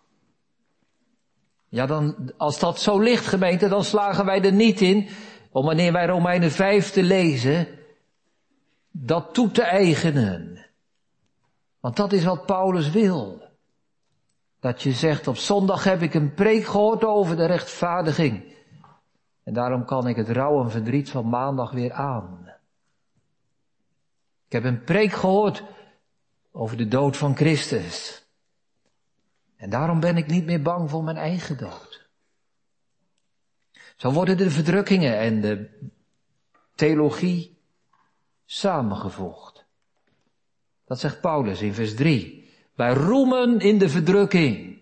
Ja, 1.69 1.85
dan, 1.85 2.31
als 2.37 2.59
dat 2.59 2.79
zo 2.79 2.99
ligt, 2.99 3.25
gemeente, 3.25 3.67
dan 3.67 3.83
slagen 3.83 4.25
wij 4.25 4.41
er 4.41 4.53
niet 4.53 4.81
in 4.81 5.09
om 5.51 5.65
wanneer 5.65 5.91
wij 5.91 6.05
Romeinen 6.05 6.51
5 6.51 6.91
te 6.91 7.03
lezen, 7.03 7.67
dat 8.91 9.33
toe 9.33 9.51
te 9.51 9.61
eigenen. 9.61 10.65
Want 11.79 11.95
dat 11.95 12.11
is 12.13 12.23
wat 12.23 12.45
Paulus 12.45 12.89
wil. 12.89 13.41
Dat 14.59 14.81
je 14.81 14.91
zegt, 14.91 15.27
op 15.27 15.37
zondag 15.37 15.83
heb 15.83 16.01
ik 16.01 16.13
een 16.13 16.33
preek 16.33 16.65
gehoord 16.65 17.03
over 17.03 17.35
de 17.35 17.45
rechtvaardiging. 17.45 18.55
En 19.43 19.53
daarom 19.53 19.85
kan 19.85 20.07
ik 20.07 20.15
het 20.15 20.29
rouw 20.29 20.63
en 20.63 20.71
verdriet 20.71 21.09
van 21.09 21.29
maandag 21.29 21.71
weer 21.71 21.91
aan. 21.91 22.52
Ik 24.53 24.63
heb 24.63 24.73
een 24.73 24.83
preek 24.83 25.11
gehoord 25.11 25.63
over 26.51 26.77
de 26.77 26.87
dood 26.87 27.17
van 27.17 27.35
Christus. 27.35 28.25
En 29.55 29.69
daarom 29.69 29.99
ben 29.99 30.17
ik 30.17 30.27
niet 30.27 30.45
meer 30.45 30.61
bang 30.61 30.89
voor 30.89 31.03
mijn 31.03 31.17
eigen 31.17 31.57
dood. 31.57 32.09
Zo 33.95 34.11
worden 34.11 34.37
de 34.37 34.49
verdrukkingen 34.49 35.17
en 35.17 35.41
de 35.41 35.69
theologie 36.75 37.57
samengevoegd. 38.45 39.65
Dat 40.85 40.99
zegt 40.99 41.21
Paulus 41.21 41.61
in 41.61 41.73
vers 41.73 41.95
3. 41.95 42.49
Wij 42.75 42.93
roemen 42.93 43.59
in 43.59 43.77
de 43.77 43.89
verdrukking, 43.89 44.81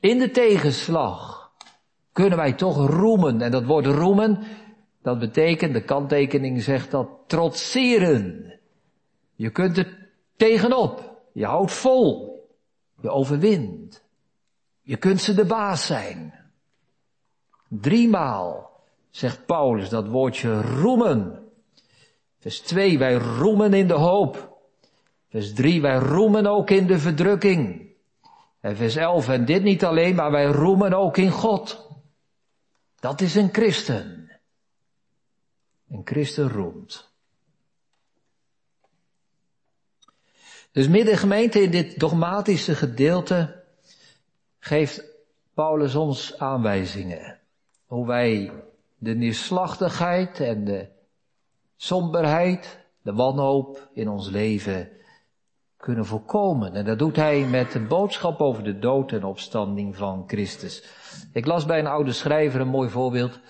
in 0.00 0.18
de 0.18 0.30
tegenslag, 0.30 1.52
kunnen 2.12 2.38
wij 2.38 2.52
toch 2.52 2.86
roemen. 2.86 3.40
En 3.40 3.50
dat 3.50 3.64
woord 3.64 3.86
roemen, 3.86 4.46
dat 5.02 5.18
betekent, 5.18 5.72
de 5.72 5.84
kanttekening 5.84 6.62
zegt 6.62 6.90
dat, 6.90 7.08
trotseren. 7.26 8.52
Je 9.34 9.50
kunt 9.50 9.76
er 9.76 10.08
tegenop. 10.36 11.22
Je 11.32 11.44
houdt 11.44 11.72
vol. 11.72 12.38
Je 13.00 13.10
overwint. 13.10 14.02
Je 14.82 14.96
kunt 14.96 15.20
ze 15.20 15.34
de 15.34 15.44
baas 15.44 15.86
zijn. 15.86 16.34
Driemaal 17.68 18.70
zegt 19.10 19.46
Paulus 19.46 19.88
dat 19.88 20.08
woordje 20.08 20.62
roemen. 20.62 21.48
Vers 22.38 22.60
2, 22.60 22.98
wij 22.98 23.14
roemen 23.14 23.74
in 23.74 23.86
de 23.86 23.94
hoop. 23.94 24.58
Vers 25.28 25.54
3, 25.54 25.80
wij 25.80 25.96
roemen 25.96 26.46
ook 26.46 26.70
in 26.70 26.86
de 26.86 26.98
verdrukking. 26.98 27.88
En 28.60 28.76
vers 28.76 28.96
11, 28.96 29.28
en 29.28 29.44
dit 29.44 29.62
niet 29.62 29.84
alleen, 29.84 30.14
maar 30.14 30.30
wij 30.30 30.46
roemen 30.46 30.92
ook 30.92 31.16
in 31.16 31.30
God. 31.30 31.88
Dat 33.00 33.20
is 33.20 33.34
een 33.34 33.48
christen. 33.52 34.19
Een 35.90 36.02
christen 36.04 36.48
roemt. 36.48 37.10
Dus 40.72 40.88
midden 40.88 41.16
gemeente 41.16 41.62
in 41.62 41.70
dit 41.70 42.00
dogmatische 42.00 42.74
gedeelte 42.74 43.64
geeft 44.58 45.04
Paulus 45.54 45.94
ons 45.94 46.38
aanwijzingen. 46.38 47.38
Hoe 47.86 48.06
wij 48.06 48.52
de 48.98 49.14
neerslachtigheid 49.14 50.40
en 50.40 50.64
de 50.64 50.88
somberheid, 51.76 52.78
de 53.02 53.12
wanhoop 53.12 53.88
in 53.92 54.08
ons 54.08 54.28
leven 54.28 54.88
kunnen 55.76 56.06
voorkomen. 56.06 56.74
En 56.74 56.84
dat 56.84 56.98
doet 56.98 57.16
hij 57.16 57.46
met 57.46 57.74
een 57.74 57.88
boodschap 57.88 58.40
over 58.40 58.64
de 58.64 58.78
dood 58.78 59.12
en 59.12 59.24
opstanding 59.24 59.96
van 59.96 60.24
Christus. 60.26 60.84
Ik 61.32 61.46
las 61.46 61.66
bij 61.66 61.78
een 61.78 61.86
oude 61.86 62.12
schrijver 62.12 62.60
een 62.60 62.68
mooi 62.68 62.88
voorbeeld. 62.88 63.40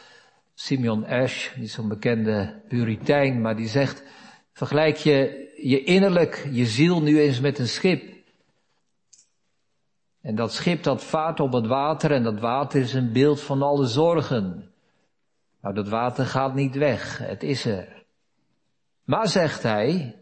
Simeon 0.60 1.06
Ash, 1.06 1.54
die 1.54 1.64
is 1.64 1.72
zo'n 1.72 1.88
bekende 1.88 2.62
puritein, 2.68 3.40
maar 3.40 3.56
die 3.56 3.68
zegt, 3.68 4.02
vergelijk 4.52 4.96
je 4.96 5.48
je 5.62 5.84
innerlijk, 5.84 6.48
je 6.50 6.66
ziel 6.66 7.02
nu 7.02 7.20
eens 7.20 7.40
met 7.40 7.58
een 7.58 7.68
schip. 7.68 8.14
En 10.20 10.34
dat 10.34 10.52
schip 10.52 10.82
dat 10.82 11.04
vaart 11.04 11.40
op 11.40 11.52
het 11.52 11.66
water 11.66 12.12
en 12.12 12.22
dat 12.22 12.40
water 12.40 12.80
is 12.80 12.94
een 12.94 13.12
beeld 13.12 13.40
van 13.40 13.62
alle 13.62 13.86
zorgen. 13.86 14.72
Nou, 15.62 15.74
dat 15.74 15.88
water 15.88 16.26
gaat 16.26 16.54
niet 16.54 16.74
weg, 16.74 17.18
het 17.18 17.42
is 17.42 17.64
er. 17.64 18.04
Maar 19.04 19.28
zegt 19.28 19.62
hij, 19.62 20.16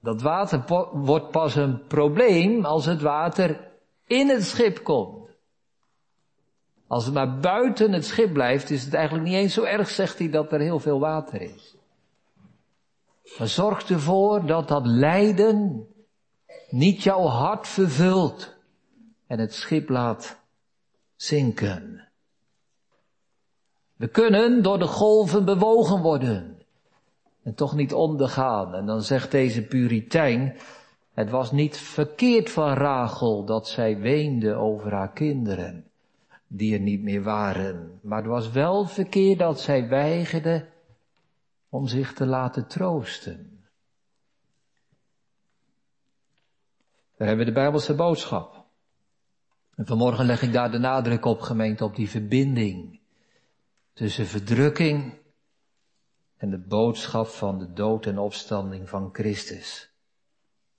dat 0.00 0.22
water 0.22 0.64
wordt 0.92 1.30
pas 1.30 1.54
een 1.54 1.86
probleem 1.86 2.64
als 2.64 2.86
het 2.86 3.00
water 3.00 3.70
in 4.06 4.28
het 4.28 4.44
schip 4.44 4.84
komt. 4.84 5.19
Als 6.90 7.04
het 7.04 7.14
maar 7.14 7.38
buiten 7.38 7.92
het 7.92 8.04
schip 8.04 8.32
blijft, 8.32 8.70
is 8.70 8.84
het 8.84 8.94
eigenlijk 8.94 9.24
niet 9.26 9.34
eens 9.34 9.54
zo 9.54 9.62
erg, 9.62 9.88
zegt 9.88 10.18
hij, 10.18 10.30
dat 10.30 10.52
er 10.52 10.60
heel 10.60 10.78
veel 10.78 10.98
water 10.98 11.40
is. 11.40 11.76
Maar 13.38 13.48
zorg 13.48 13.90
ervoor 13.90 14.46
dat 14.46 14.68
dat 14.68 14.86
lijden 14.86 15.86
niet 16.68 17.02
jouw 17.02 17.22
hart 17.22 17.68
vervult 17.68 18.56
en 19.26 19.38
het 19.38 19.54
schip 19.54 19.88
laat 19.88 20.40
zinken. 21.16 22.08
We 23.96 24.08
kunnen 24.08 24.62
door 24.62 24.78
de 24.78 24.86
golven 24.86 25.44
bewogen 25.44 26.00
worden 26.00 26.62
en 27.42 27.54
toch 27.54 27.74
niet 27.74 27.92
ondergaan. 27.92 28.74
En 28.74 28.86
dan 28.86 29.02
zegt 29.02 29.30
deze 29.30 29.62
puritein, 29.62 30.56
het 31.12 31.30
was 31.30 31.52
niet 31.52 31.76
verkeerd 31.76 32.50
van 32.50 32.72
Rachel 32.72 33.44
dat 33.44 33.68
zij 33.68 33.98
weende 33.98 34.54
over 34.54 34.92
haar 34.92 35.12
kinderen, 35.12 35.89
die 36.52 36.74
er 36.74 36.80
niet 36.80 37.02
meer 37.02 37.22
waren. 37.22 37.98
Maar 38.02 38.18
het 38.18 38.26
was 38.26 38.50
wel 38.50 38.86
verkeerd 38.86 39.38
dat 39.38 39.60
zij 39.60 39.88
weigerde 39.88 40.68
om 41.68 41.86
zich 41.86 42.12
te 42.12 42.26
laten 42.26 42.66
troosten. 42.66 43.64
Daar 47.16 47.28
hebben 47.28 47.46
we 47.46 47.52
de 47.52 47.60
Bijbelse 47.60 47.94
boodschap. 47.94 48.64
En 49.74 49.86
vanmorgen 49.86 50.24
leg 50.24 50.42
ik 50.42 50.52
daar 50.52 50.70
de 50.70 50.78
nadruk 50.78 51.24
op, 51.24 51.40
gemeente, 51.40 51.84
op 51.84 51.96
die 51.96 52.10
verbinding 52.10 53.00
tussen 53.92 54.26
verdrukking 54.26 55.18
en 56.36 56.50
de 56.50 56.58
boodschap 56.58 57.26
van 57.26 57.58
de 57.58 57.72
dood 57.72 58.06
en 58.06 58.18
opstanding 58.18 58.88
van 58.88 59.08
Christus. 59.12 59.94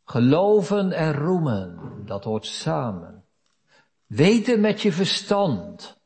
Geloven 0.04 0.92
en 0.92 1.14
roemen, 1.14 1.80
dat 2.06 2.24
hoort 2.24 2.46
samen. 2.46 3.21
Weten 4.12 4.60
met 4.60 4.82
je 4.82 4.92
verstand 4.92 5.98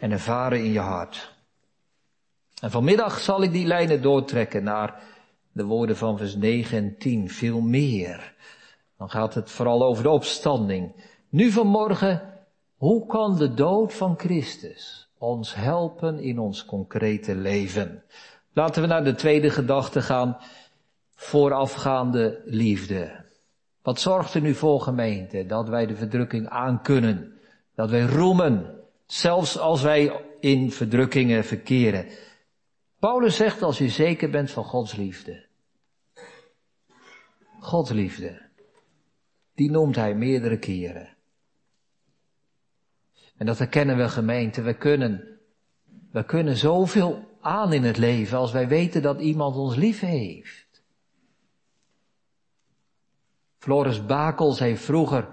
en 0.00 0.10
ervaren 0.10 0.64
in 0.64 0.72
je 0.72 0.78
hart. 0.78 1.34
En 2.60 2.70
vanmiddag 2.70 3.18
zal 3.18 3.42
ik 3.42 3.52
die 3.52 3.66
lijnen 3.66 4.02
doortrekken 4.02 4.64
naar 4.64 5.02
de 5.52 5.64
woorden 5.64 5.96
van 5.96 6.18
vers 6.18 6.34
9 6.34 6.78
en 6.78 6.98
10, 6.98 7.30
veel 7.30 7.60
meer. 7.60 8.34
Dan 8.98 9.10
gaat 9.10 9.34
het 9.34 9.50
vooral 9.50 9.84
over 9.84 10.02
de 10.02 10.08
opstanding. 10.08 10.94
Nu 11.28 11.50
vanmorgen, 11.50 12.44
hoe 12.76 13.06
kan 13.06 13.36
de 13.36 13.54
dood 13.54 13.94
van 13.94 14.18
Christus 14.18 15.08
ons 15.18 15.54
helpen 15.54 16.18
in 16.18 16.38
ons 16.38 16.64
concrete 16.64 17.34
leven. 17.34 18.04
Laten 18.52 18.82
we 18.82 18.88
naar 18.88 19.04
de 19.04 19.14
tweede 19.14 19.50
gedachte 19.50 20.02
gaan, 20.02 20.36
voorafgaande 21.14 22.42
liefde. 22.44 23.23
Wat 23.84 24.00
zorgt 24.00 24.34
er 24.34 24.40
nu 24.40 24.54
voor 24.54 24.80
gemeente 24.80 25.46
dat 25.46 25.68
wij 25.68 25.86
de 25.86 25.96
verdrukking 25.96 26.48
aankunnen? 26.48 27.38
Dat 27.74 27.90
wij 27.90 28.02
roemen, 28.06 28.80
zelfs 29.06 29.58
als 29.58 29.82
wij 29.82 30.20
in 30.40 30.72
verdrukkingen 30.72 31.44
verkeren. 31.44 32.06
Paulus 32.98 33.36
zegt 33.36 33.62
als 33.62 33.78
je 33.78 33.88
zeker 33.88 34.30
bent 34.30 34.50
van 34.50 34.64
Gods 34.64 34.96
liefde. 34.96 35.46
Gods 37.60 37.90
liefde. 37.90 38.42
Die 39.54 39.70
noemt 39.70 39.96
hij 39.96 40.14
meerdere 40.14 40.58
keren. 40.58 41.16
En 43.36 43.46
dat 43.46 43.58
herkennen 43.58 43.96
we 43.96 44.08
gemeente. 44.08 44.62
We 44.62 44.76
kunnen, 44.76 45.38
we 46.10 46.24
kunnen 46.24 46.56
zoveel 46.56 47.38
aan 47.40 47.72
in 47.72 47.82
het 47.82 47.96
leven 47.96 48.38
als 48.38 48.52
wij 48.52 48.68
weten 48.68 49.02
dat 49.02 49.20
iemand 49.20 49.56
ons 49.56 49.76
lief 49.76 50.00
heeft. 50.00 50.63
Floris 53.64 54.06
Bakels 54.06 54.58
heeft 54.58 54.84
vroeger 54.84 55.28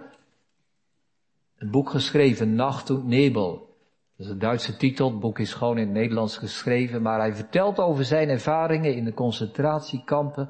een 1.57 1.71
boek 1.71 1.89
geschreven, 1.89 2.55
Nacht 2.55 2.89
und 2.89 3.05
Nebel. 3.05 3.75
Dat 4.17 4.25
is 4.25 4.31
een 4.31 4.39
Duitse 4.39 4.77
titel, 4.77 5.09
het 5.09 5.19
boek 5.19 5.39
is 5.39 5.53
gewoon 5.53 5.77
in 5.77 5.83
het 5.83 5.93
Nederlands 5.93 6.37
geschreven, 6.37 7.01
maar 7.01 7.19
hij 7.19 7.35
vertelt 7.35 7.79
over 7.79 8.05
zijn 8.05 8.29
ervaringen 8.29 8.95
in 8.95 9.03
de 9.03 9.13
concentratiekampen. 9.13 10.49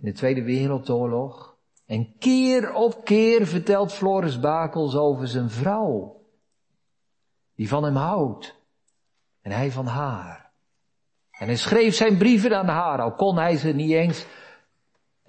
in 0.00 0.06
de 0.06 0.12
Tweede 0.12 0.42
Wereldoorlog. 0.42 1.56
En 1.86 2.14
keer 2.18 2.74
op 2.74 3.04
keer 3.04 3.46
vertelt 3.46 3.92
Floris 3.92 4.40
Bakels 4.40 4.94
over 4.94 5.28
zijn 5.28 5.50
vrouw, 5.50 6.20
die 7.54 7.68
van 7.68 7.84
hem 7.84 7.96
houdt 7.96 8.56
en 9.40 9.52
hij 9.52 9.70
van 9.70 9.86
haar. 9.86 10.50
En 11.30 11.46
hij 11.46 11.56
schreef 11.56 11.94
zijn 11.94 12.18
brieven 12.18 12.58
aan 12.58 12.68
haar, 12.68 13.00
al 13.00 13.14
kon 13.14 13.36
hij 13.36 13.56
ze 13.56 13.68
niet 13.68 13.90
eens 13.90 14.26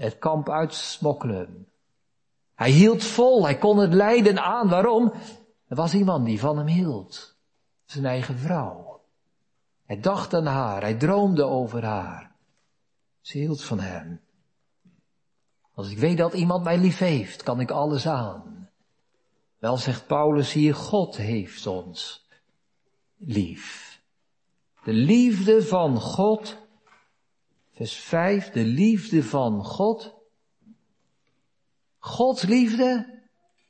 het 0.01 0.19
kamp 0.19 0.49
uitsmokkelen. 0.49 1.67
Hij 2.55 2.71
hield 2.71 3.03
vol, 3.03 3.43
hij 3.43 3.57
kon 3.57 3.77
het 3.77 3.93
lijden 3.93 4.43
aan. 4.43 4.69
Waarom? 4.69 5.13
Er 5.67 5.75
was 5.75 5.93
iemand 5.93 6.25
die 6.25 6.39
van 6.39 6.57
hem 6.57 6.67
hield. 6.67 7.35
Zijn 7.85 8.05
eigen 8.05 8.37
vrouw. 8.37 9.01
Hij 9.85 9.99
dacht 9.99 10.33
aan 10.33 10.45
haar, 10.45 10.81
hij 10.81 10.95
droomde 10.95 11.43
over 11.43 11.85
haar. 11.85 12.35
Ze 13.21 13.37
hield 13.37 13.63
van 13.63 13.79
hem. 13.79 14.21
Als 15.73 15.89
ik 15.89 15.97
weet 15.97 16.17
dat 16.17 16.33
iemand 16.33 16.63
mij 16.63 16.77
lief 16.77 16.97
heeft, 16.97 17.43
kan 17.43 17.59
ik 17.59 17.71
alles 17.71 18.07
aan. 18.07 18.69
Wel 19.57 19.77
zegt 19.77 20.07
Paulus 20.07 20.53
hier, 20.53 20.75
God 20.75 21.17
heeft 21.17 21.67
ons 21.67 22.27
lief. 23.17 23.99
De 24.83 24.93
liefde 24.93 25.63
van 25.63 25.99
God, 25.99 26.57
vers 27.73 27.93
5, 27.93 28.49
de 28.49 28.63
liefde 28.63 29.23
van 29.23 29.65
God. 29.65 30.13
Gods 31.97 32.41
liefde 32.41 33.19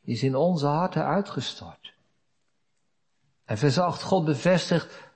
is 0.03 0.23
in 0.23 0.35
onze 0.35 0.65
harten 0.65 1.05
uitgestort. 1.05 1.93
En 3.45 3.57
vers 3.57 3.77
8, 3.77 4.01
God 4.01 4.25
bevestigt 4.25 5.09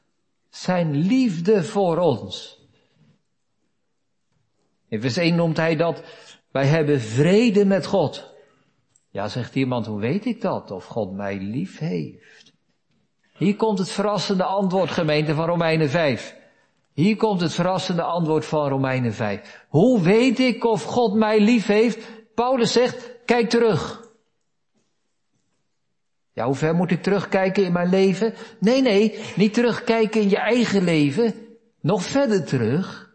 zijn 0.50 0.96
liefde 0.96 1.64
voor 1.64 1.98
ons. 1.98 2.64
In 4.88 5.02
vers 5.02 5.18
1 5.18 5.36
noemt 5.36 5.58
hij 5.58 5.76
dat 5.76 6.04
wij 6.52 6.66
hebben 6.66 7.02
vrede 7.02 7.66
met 7.66 7.86
God. 7.86 8.34
Ja, 9.10 9.28
zegt 9.28 9.56
iemand, 9.56 9.86
hoe 9.86 10.00
weet 10.00 10.26
ik 10.26 10.42
dat? 10.42 10.72
Of 10.72 10.86
God 10.86 11.14
mij 11.14 11.38
lief 11.38 11.78
heeft? 11.78 12.54
Hier 13.38 13.56
komt 13.56 13.80
het 13.80 13.90
verrassende 13.90 14.44
antwoord, 14.44 14.92
gemeente, 14.92 15.34
van 15.34 15.46
Romeinen 15.46 15.90
5. 15.90 16.36
Hier 16.96 17.16
komt 17.16 17.42
het 17.42 17.54
verrassende 17.54 18.02
antwoord 18.02 18.46
van 18.46 18.70
Romeinen 18.70 19.14
5. 19.14 19.66
Hoe 19.68 20.02
weet 20.02 20.40
ik 20.40 20.64
of 20.64 20.84
God 20.84 21.14
mij 21.14 21.40
lief 21.40 21.66
heeft? 21.66 22.08
Paulus 22.34 22.72
zegt, 22.72 23.12
kijk 23.26 23.50
terug. 23.50 24.10
Ja, 26.32 26.46
hoe 26.46 26.56
ver 26.56 26.76
moet 26.76 26.92
ik 26.92 27.04
terugkijken 27.04 27.64
in 27.64 27.72
mijn 27.72 27.90
leven? 27.90 28.34
Nee, 28.60 28.82
nee, 28.82 29.20
niet 29.36 29.54
terugkijken 29.54 30.22
in 30.22 30.30
je 30.30 30.38
eigen 30.38 30.84
leven. 30.84 31.34
Nog 31.82 32.04
verder 32.04 32.46
terug. 32.46 33.14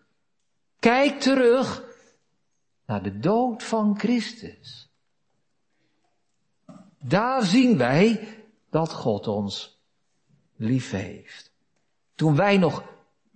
Kijk 0.78 1.20
terug 1.20 1.84
naar 2.86 3.02
de 3.02 3.18
dood 3.18 3.62
van 3.62 3.98
Christus. 3.98 4.90
Daar 6.98 7.42
zien 7.42 7.78
wij 7.78 8.28
dat 8.70 8.92
God 8.92 9.26
ons 9.26 9.82
lief 10.56 10.90
heeft. 10.90 11.52
Toen 12.14 12.36
wij 12.36 12.58
nog 12.58 12.82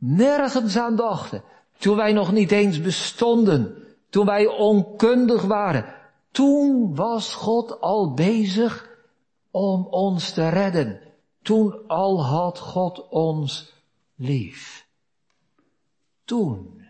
nergens 0.06 0.76
aan 0.76 0.96
dachten, 0.96 1.42
toen 1.78 1.96
wij 1.96 2.12
nog 2.12 2.32
niet 2.32 2.50
eens 2.50 2.80
bestonden, 2.80 3.84
toen 4.08 4.26
wij 4.26 4.46
onkundig 4.46 5.42
waren, 5.42 5.94
toen 6.30 6.94
was 6.94 7.34
God 7.34 7.80
al 7.80 8.14
bezig 8.14 8.88
om 9.50 9.86
ons 9.86 10.32
te 10.32 10.48
redden. 10.48 11.00
Toen 11.42 11.86
al 11.86 12.24
had 12.24 12.58
God 12.58 13.08
ons 13.08 13.72
lief. 14.14 14.86
Toen, 16.24 16.84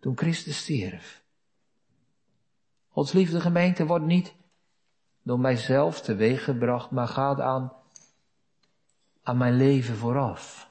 toen 0.00 0.16
Christus 0.16 0.58
stierf. 0.58 1.22
Gods 2.88 3.12
liefde 3.12 3.40
gemeente 3.40 3.86
wordt 3.86 4.04
niet 4.04 4.34
door 5.22 5.40
mijzelf 5.40 6.00
teweeggebracht, 6.00 6.90
maar 6.90 7.08
gaat 7.08 7.40
aan, 7.40 7.72
aan 9.22 9.36
mijn 9.36 9.56
leven 9.56 9.96
vooraf. 9.96 10.67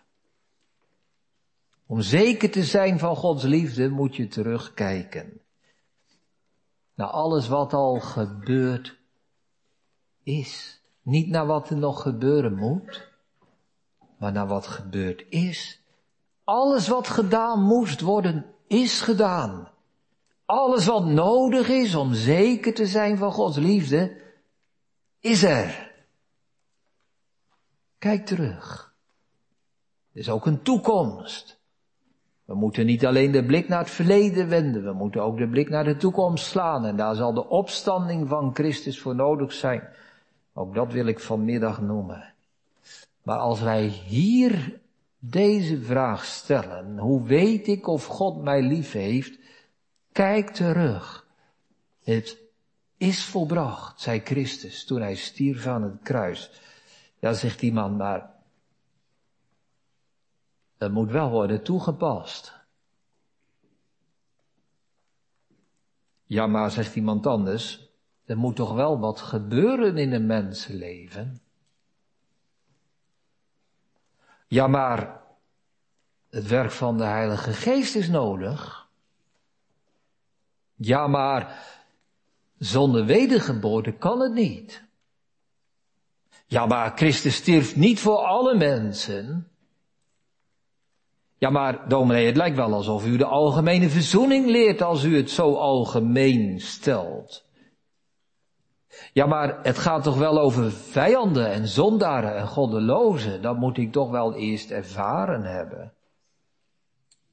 Om 1.87 2.01
zeker 2.01 2.51
te 2.51 2.63
zijn 2.63 2.99
van 2.99 3.15
Gods 3.15 3.43
liefde 3.43 3.89
moet 3.89 4.15
je 4.15 4.27
terugkijken. 4.27 5.41
Naar 6.93 7.07
alles 7.07 7.47
wat 7.47 7.73
al 7.73 7.99
gebeurd 7.99 8.97
is. 10.23 10.81
Niet 11.01 11.29
naar 11.29 11.45
wat 11.45 11.69
er 11.69 11.77
nog 11.77 12.01
gebeuren 12.01 12.55
moet, 12.55 13.11
maar 14.17 14.31
naar 14.31 14.47
wat 14.47 14.67
gebeurd 14.67 15.25
is. 15.29 15.81
Alles 16.43 16.87
wat 16.87 17.07
gedaan 17.07 17.61
moest 17.61 18.01
worden, 18.01 18.45
is 18.67 19.01
gedaan. 19.01 19.71
Alles 20.45 20.85
wat 20.85 21.05
nodig 21.05 21.69
is 21.69 21.95
om 21.95 22.13
zeker 22.13 22.73
te 22.73 22.85
zijn 22.85 23.17
van 23.17 23.31
Gods 23.31 23.57
liefde, 23.57 24.21
is 25.19 25.43
er. 25.43 25.91
Kijk 27.97 28.25
terug. 28.25 28.95
Er 30.11 30.19
is 30.19 30.29
ook 30.29 30.45
een 30.45 30.61
toekomst. 30.61 31.56
We 32.47 32.55
moeten 32.55 32.85
niet 32.85 33.05
alleen 33.05 33.31
de 33.31 33.45
blik 33.45 33.67
naar 33.67 33.79
het 33.79 33.89
verleden 33.89 34.49
wenden, 34.49 34.83
we 34.83 34.93
moeten 34.93 35.23
ook 35.23 35.37
de 35.37 35.47
blik 35.47 35.69
naar 35.69 35.83
de 35.83 35.97
toekomst 35.97 36.45
slaan. 36.45 36.85
En 36.85 36.95
daar 36.95 37.15
zal 37.15 37.33
de 37.33 37.47
opstanding 37.47 38.27
van 38.27 38.55
Christus 38.55 38.99
voor 38.99 39.15
nodig 39.15 39.53
zijn. 39.53 39.83
Ook 40.53 40.75
dat 40.75 40.91
wil 40.91 41.05
ik 41.05 41.19
vanmiddag 41.19 41.81
noemen. 41.81 42.33
Maar 43.23 43.37
als 43.37 43.61
wij 43.61 43.85
hier 43.85 44.79
deze 45.19 45.81
vraag 45.81 46.25
stellen, 46.25 46.97
hoe 46.97 47.23
weet 47.23 47.67
ik 47.67 47.87
of 47.87 48.05
God 48.05 48.43
mij 48.43 48.61
lief 48.61 48.91
heeft? 48.91 49.39
Kijk 50.11 50.49
terug. 50.49 51.27
Het 52.03 52.37
is 52.97 53.25
volbracht, 53.25 54.01
zei 54.01 54.19
Christus 54.19 54.85
toen 54.85 55.01
hij 55.01 55.15
stierf 55.15 55.65
aan 55.65 55.83
het 55.83 56.01
kruis. 56.03 56.51
Ja, 57.19 57.33
zegt 57.33 57.59
die 57.59 57.73
man, 57.73 57.95
maar 57.95 58.36
het 60.77 60.91
moet 60.91 61.11
wel 61.11 61.29
worden 61.29 61.63
toegepast. 61.63 62.55
Ja, 66.23 66.47
maar 66.47 66.71
zegt 66.71 66.95
iemand 66.95 67.27
anders, 67.27 67.89
er 68.25 68.37
moet 68.37 68.55
toch 68.55 68.73
wel 68.73 68.99
wat 68.99 69.21
gebeuren 69.21 69.97
in 69.97 70.13
een 70.13 70.25
mensenleven? 70.25 71.41
Ja, 74.47 74.67
maar 74.67 75.21
het 76.29 76.47
werk 76.47 76.71
van 76.71 76.97
de 76.97 77.03
Heilige 77.03 77.53
Geest 77.53 77.95
is 77.95 78.09
nodig. 78.09 78.87
Ja, 80.75 81.07
maar 81.07 81.65
zonder 82.57 83.05
wedergeboorte 83.05 83.91
kan 83.91 84.19
het 84.19 84.33
niet. 84.33 84.83
Ja, 86.45 86.65
maar 86.65 86.97
Christus 86.97 87.35
stierf 87.35 87.75
niet 87.75 87.99
voor 87.99 88.17
alle 88.17 88.55
mensen. 88.55 89.51
Ja, 91.37 91.49
maar 91.49 91.87
dominee, 91.87 92.25
het 92.25 92.35
lijkt 92.35 92.55
wel 92.55 92.73
alsof 92.73 93.05
u 93.05 93.17
de 93.17 93.25
algemene 93.25 93.89
verzoening 93.89 94.45
leert 94.45 94.81
als 94.81 95.03
u 95.03 95.17
het 95.17 95.29
zo 95.29 95.55
algemeen 95.55 96.61
stelt. 96.61 97.45
Ja, 99.13 99.25
maar 99.25 99.63
het 99.63 99.77
gaat 99.77 100.03
toch 100.03 100.17
wel 100.17 100.39
over 100.39 100.71
vijanden 100.71 101.51
en 101.51 101.67
zondaren 101.67 102.35
en 102.35 102.47
goddelozen. 102.47 103.41
Dat 103.41 103.57
moet 103.57 103.77
ik 103.77 103.91
toch 103.91 104.09
wel 104.09 104.33
eerst 104.33 104.71
ervaren 104.71 105.43
hebben. 105.43 105.93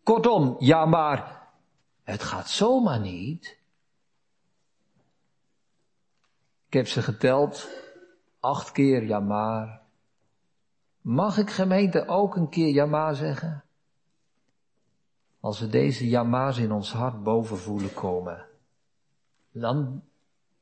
Kortom, 0.02 0.56
ja, 0.58 0.84
maar 0.84 1.42
het 2.02 2.22
gaat 2.22 2.48
zomaar 2.48 3.00
niet. 3.00 3.58
Ik 6.66 6.72
heb 6.72 6.88
ze 6.88 7.02
geteld, 7.02 7.68
acht 8.40 8.72
keer 8.72 9.04
ja 9.04 9.20
maar. 9.20 9.80
Mag 11.00 11.38
ik 11.38 11.50
gemeente 11.50 12.06
ook 12.06 12.36
een 12.36 12.48
keer 12.48 12.74
ja 12.74 12.86
maar 12.86 13.14
zeggen? 13.14 13.63
Als 15.44 15.60
we 15.60 15.68
deze 15.68 16.08
jama's 16.08 16.58
in 16.58 16.72
ons 16.72 16.92
hart 16.92 17.22
boven 17.22 17.58
voelen 17.58 17.94
komen, 17.94 18.46
dan, 19.52 20.02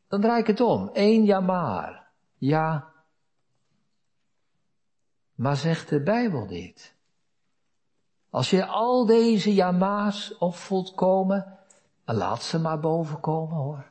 dan 0.09 0.21
draai 0.21 0.41
ik 0.41 0.47
het 0.47 0.61
om. 0.61 0.91
Eén 0.93 1.25
jamaar. 1.25 2.09
Ja. 2.37 2.93
Maar 5.35 5.57
zegt 5.57 5.89
de 5.89 6.03
Bijbel 6.03 6.47
dit? 6.47 6.95
Als 8.31 8.51
je 8.51 8.67
al 8.67 9.07
deze 9.07 9.55
jama's 9.55 10.35
op 10.39 10.55
voelt 10.55 10.95
komen, 10.95 11.59
laat 12.05 12.43
ze 12.43 12.59
maar 12.59 12.81
boven 12.81 13.21
komen 13.21 13.57
hoor. 13.57 13.85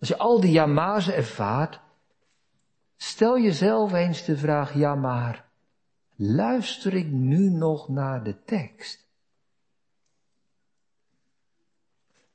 Als 0.00 0.08
je 0.08 0.18
al 0.18 0.40
die 0.40 0.52
jama's 0.52 1.08
ervaart, 1.08 1.80
stel 2.96 3.38
jezelf 3.38 3.92
eens 3.92 4.24
de 4.24 4.36
vraag, 4.36 4.74
ja 4.74 4.94
maar, 4.94 5.43
luister 6.16 6.94
ik 6.94 7.06
nu 7.10 7.50
nog 7.50 7.88
naar 7.88 8.24
de 8.24 8.42
tekst? 8.44 9.04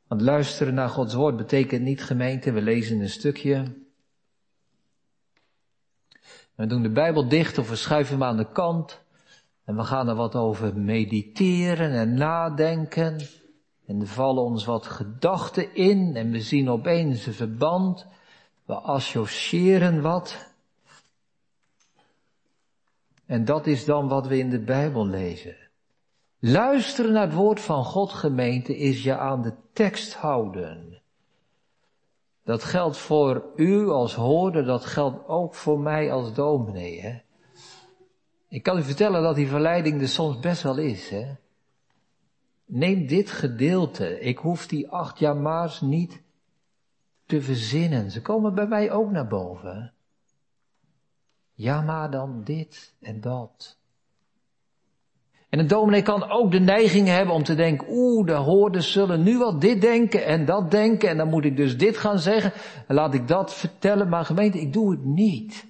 Want 0.08 0.22
luisteren 0.22 0.74
naar 0.74 0.90
Gods 0.90 1.14
woord 1.14 1.38
betekent 1.38 1.82
niet 1.82 2.04
gemeente, 2.04 2.52
we 2.52 2.62
lezen 2.62 3.00
een 3.00 3.10
stukje. 3.10 3.76
We 6.56 6.66
doen 6.66 6.82
de 6.82 6.90
Bijbel 6.90 7.28
dicht 7.28 7.58
of 7.58 7.70
we 7.70 7.76
schuiven 7.76 8.14
hem 8.14 8.24
aan 8.24 8.38
de 8.38 8.52
kant. 8.52 9.02
En 9.66 9.76
we 9.76 9.84
gaan 9.84 10.08
er 10.10 10.16
wat 10.16 10.36
over 10.36 10.78
mediteren 10.78 11.92
en 11.92 12.14
nadenken. 12.14 13.20
En 13.86 14.02
er 14.02 14.08
vallen 14.08 14.44
ons 14.44 14.66
wat 14.66 14.86
gedachten 14.86 15.76
in 15.76 16.16
en 16.16 16.32
we 16.32 16.42
zien 16.42 16.70
opeens 16.70 17.26
een 17.26 17.34
verband. 17.34 18.06
We 18.66 18.74
associëren 18.74 20.02
wat. 20.02 20.49
En 23.30 23.46
dat 23.46 23.68
is 23.68 23.86
dan 23.86 24.08
wat 24.08 24.28
we 24.28 24.38
in 24.38 24.50
de 24.50 24.60
Bijbel 24.60 25.08
lezen. 25.08 25.56
Luisteren 26.40 27.12
naar 27.12 27.26
het 27.26 27.34
woord 27.34 27.60
van 27.60 27.84
God, 27.84 28.12
gemeente, 28.12 28.78
is 28.78 29.04
je 29.04 29.18
aan 29.18 29.42
de 29.42 29.54
tekst 29.74 30.14
houden. 30.14 31.02
Dat 32.44 32.64
geldt 32.64 32.98
voor 32.98 33.46
u 33.56 33.88
als 33.88 34.16
hoorder, 34.16 34.66
dat 34.66 34.86
geldt 34.86 35.28
ook 35.28 35.56
voor 35.56 35.80
mij 35.80 36.12
als 36.12 36.34
dominee. 36.34 37.02
Hè? 37.02 37.22
Ik 38.48 38.64
kan 38.64 38.78
u 38.78 38.84
vertellen 38.84 39.22
dat 39.22 39.36
die 39.36 39.48
verleiding 39.48 40.02
er 40.02 40.08
soms 40.08 40.40
best 40.40 40.64
wel 40.64 40.78
is. 40.78 41.10
Hè? 41.10 41.26
Neem 42.66 43.08
dit 43.08 43.32
gedeelte. 43.32 44.20
Ik 44.20 44.38
hoef 44.38 44.68
die 44.68 44.90
acht 44.90 45.20
jama's 45.20 45.82
niet 45.82 46.22
te 47.26 47.42
verzinnen. 47.42 48.12
Ze 48.12 48.22
komen 48.22 48.56
bij 48.56 48.68
mij 48.68 48.92
ook 48.92 49.12
naar 49.12 49.28
boven. 49.28 49.94
Ja, 51.60 51.82
maar 51.82 52.12
dan 52.12 52.42
dit 52.44 52.94
en 53.02 53.22
dat. 53.22 53.78
En 55.50 55.60
een 55.60 55.68
dominee 55.68 56.02
kan 56.02 56.30
ook 56.30 56.52
de 56.52 56.60
neiging 56.60 57.08
hebben 57.08 57.36
om 57.36 57.44
te 57.44 57.56
denken, 57.56 57.88
oeh, 57.90 58.26
de 58.26 58.34
hoorders 58.34 58.92
zullen 58.92 59.24
nu 59.24 59.38
wel 59.38 59.60
dit 59.60 59.82
denken 59.82 60.26
en 60.26 60.46
dat 60.46 60.72
denken 60.72 61.10
en 61.10 61.18
dan 61.18 61.30
moet 61.30 61.46
ik 61.46 61.58
dus 61.58 61.78
dit 61.78 61.98
gaan 61.98 62.20
zeggen 62.20 62.52
en 62.88 62.96
laat 62.96 63.14
ik 63.14 63.28
dat 63.28 63.54
vertellen. 63.54 64.10
Maar 64.10 64.26
gemeente, 64.26 64.60
ik 64.60 64.74
doe 64.74 64.92
het 64.92 65.06
niet. 65.06 65.66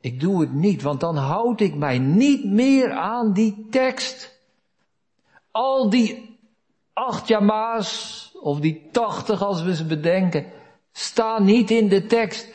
Ik 0.00 0.20
doe 0.20 0.40
het 0.40 0.52
niet, 0.52 0.82
want 0.82 1.00
dan 1.00 1.16
houd 1.16 1.60
ik 1.60 1.74
mij 1.74 1.98
niet 1.98 2.44
meer 2.44 2.92
aan 2.92 3.32
die 3.32 3.66
tekst. 3.70 4.40
Al 5.50 5.90
die 5.90 6.38
acht 6.92 7.28
jama's, 7.28 8.30
of 8.40 8.60
die 8.60 8.88
tachtig 8.92 9.42
als 9.42 9.62
we 9.62 9.74
ze 9.74 9.84
bedenken, 9.84 10.46
staan 10.92 11.44
niet 11.44 11.70
in 11.70 11.88
de 11.88 12.06
tekst. 12.06 12.48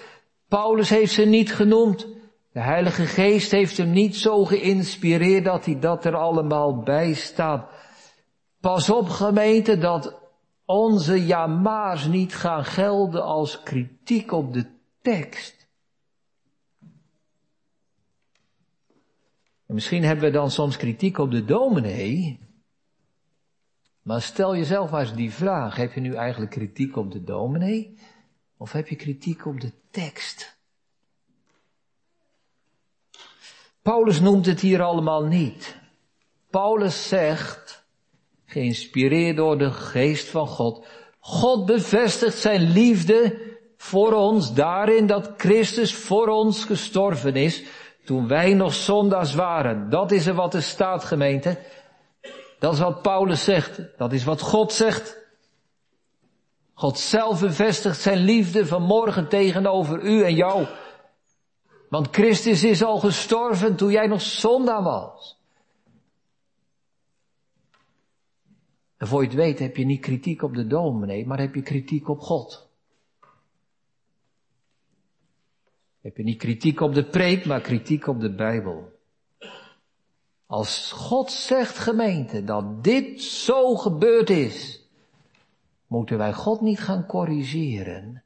Paulus 0.47 0.89
heeft 0.89 1.13
ze 1.13 1.25
niet 1.25 1.53
genoemd. 1.53 2.13
De 2.55 2.61
Heilige 2.61 3.05
Geest 3.05 3.51
heeft 3.51 3.77
hem 3.77 3.91
niet 3.91 4.15
zo 4.15 4.45
geïnspireerd 4.45 5.43
dat 5.43 5.65
hij 5.65 5.79
dat 5.79 6.05
er 6.05 6.15
allemaal 6.15 6.79
bij 6.79 7.13
staat. 7.13 7.69
Pas 8.59 8.89
op 8.89 9.09
gemeente 9.09 9.77
dat 9.77 10.19
onze 10.65 11.25
jama's 11.25 12.07
niet 12.07 12.35
gaan 12.35 12.65
gelden 12.65 13.23
als 13.23 13.63
kritiek 13.63 14.31
op 14.31 14.53
de 14.53 14.65
tekst. 15.01 15.67
En 19.65 19.73
misschien 19.73 20.03
hebben 20.03 20.25
we 20.25 20.31
dan 20.31 20.51
soms 20.51 20.77
kritiek 20.77 21.17
op 21.17 21.31
de 21.31 21.45
dominee. 21.45 22.39
Maar 24.01 24.21
stel 24.21 24.55
jezelf 24.55 24.91
maar 24.91 25.01
eens 25.01 25.15
die 25.15 25.31
vraag. 25.31 25.75
Heb 25.75 25.93
je 25.93 26.01
nu 26.01 26.13
eigenlijk 26.13 26.51
kritiek 26.51 26.95
op 26.95 27.11
de 27.11 27.23
dominee? 27.23 27.97
Of 28.57 28.71
heb 28.71 28.87
je 28.87 28.95
kritiek 28.95 29.45
op 29.45 29.61
de 29.61 29.71
tekst? 29.91 30.54
Paulus 33.85 34.19
noemt 34.19 34.45
het 34.45 34.59
hier 34.59 34.81
allemaal 34.81 35.23
niet. 35.23 35.77
Paulus 36.49 37.07
zegt, 37.07 37.85
geïnspireerd 38.45 39.37
door 39.37 39.57
de 39.57 39.71
geest 39.71 40.27
van 40.27 40.47
God, 40.47 40.85
God 41.19 41.65
bevestigt 41.65 42.37
zijn 42.37 42.61
liefde 42.71 43.39
voor 43.77 44.13
ons 44.13 44.53
daarin 44.53 45.07
dat 45.07 45.33
Christus 45.37 45.95
voor 45.95 46.27
ons 46.27 46.63
gestorven 46.63 47.35
is 47.35 47.63
toen 48.05 48.27
wij 48.27 48.53
nog 48.53 48.73
zondaars 48.73 49.33
waren. 49.33 49.89
Dat 49.89 50.11
is 50.11 50.25
er 50.25 50.33
wat 50.33 50.53
er 50.53 50.63
staat, 50.63 51.03
gemeente. 51.03 51.57
Dat 52.59 52.73
is 52.73 52.79
wat 52.79 53.01
Paulus 53.01 53.43
zegt. 53.43 53.81
Dat 53.97 54.13
is 54.13 54.23
wat 54.23 54.41
God 54.41 54.73
zegt. 54.73 55.17
God 56.73 56.99
zelf 56.99 57.39
bevestigt 57.39 58.01
zijn 58.01 58.17
liefde 58.17 58.65
vanmorgen 58.65 59.27
tegenover 59.27 60.01
u 60.01 60.23
en 60.23 60.35
jou. 60.35 60.65
Want 61.95 62.15
Christus 62.15 62.63
is 62.63 62.83
al 62.83 62.99
gestorven 62.99 63.75
toen 63.75 63.91
jij 63.91 64.07
nog 64.07 64.21
zondaar 64.21 64.83
was. 64.83 65.39
En 68.97 69.07
voor 69.07 69.21
je 69.21 69.27
het 69.27 69.35
weet 69.35 69.59
heb 69.59 69.77
je 69.77 69.85
niet 69.85 70.01
kritiek 70.01 70.41
op 70.41 70.55
de 70.55 70.67
dominee, 70.67 71.25
maar 71.25 71.39
heb 71.39 71.55
je 71.55 71.61
kritiek 71.61 72.09
op 72.09 72.19
God. 72.19 72.69
Heb 76.01 76.17
je 76.17 76.23
niet 76.23 76.37
kritiek 76.37 76.79
op 76.79 76.93
de 76.93 77.05
preek, 77.05 77.45
maar 77.45 77.61
kritiek 77.61 78.07
op 78.07 78.19
de 78.19 78.35
Bijbel. 78.35 78.99
Als 80.45 80.91
God 80.91 81.31
zegt, 81.31 81.77
gemeente, 81.77 82.43
dat 82.43 82.83
dit 82.83 83.21
zo 83.21 83.75
gebeurd 83.75 84.29
is, 84.29 84.87
moeten 85.87 86.17
wij 86.17 86.33
God 86.33 86.61
niet 86.61 86.79
gaan 86.79 87.05
corrigeren 87.05 88.23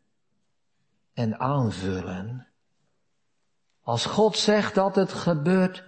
en 1.14 1.40
aanvullen. 1.40 2.49
Als 3.90 4.06
God 4.06 4.38
zegt 4.38 4.76
dat 4.76 4.96
het 4.96 5.14
gebeurd 5.14 5.84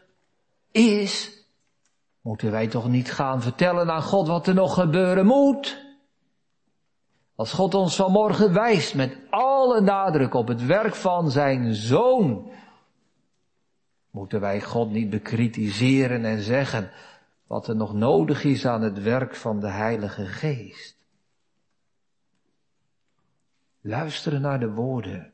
is, 0.71 1.43
moeten 2.21 2.51
wij 2.51 2.67
toch 2.67 2.87
niet 2.87 3.11
gaan 3.11 3.41
vertellen 3.41 3.91
aan 3.91 4.01
God 4.01 4.27
wat 4.27 4.47
er 4.47 4.53
nog 4.53 4.73
gebeuren 4.73 5.25
moet? 5.25 5.85
Als 7.35 7.53
God 7.53 7.73
ons 7.73 7.95
vanmorgen 7.95 8.53
wijst 8.53 8.95
met 8.95 9.17
alle 9.29 9.81
nadruk 9.81 10.33
op 10.33 10.47
het 10.47 10.65
werk 10.65 10.95
van 10.95 11.31
zijn 11.31 11.73
zoon, 11.73 12.51
moeten 14.11 14.39
wij 14.39 14.61
God 14.61 14.91
niet 14.91 15.09
bekritiseren 15.09 16.25
en 16.25 16.41
zeggen 16.41 16.91
wat 17.47 17.67
er 17.67 17.75
nog 17.75 17.93
nodig 17.93 18.43
is 18.43 18.65
aan 18.65 18.81
het 18.81 19.01
werk 19.01 19.35
van 19.35 19.59
de 19.59 19.69
Heilige 19.69 20.25
Geest. 20.25 20.97
Luisteren 23.81 24.41
naar 24.41 24.59
de 24.59 24.71
woorden. 24.71 25.30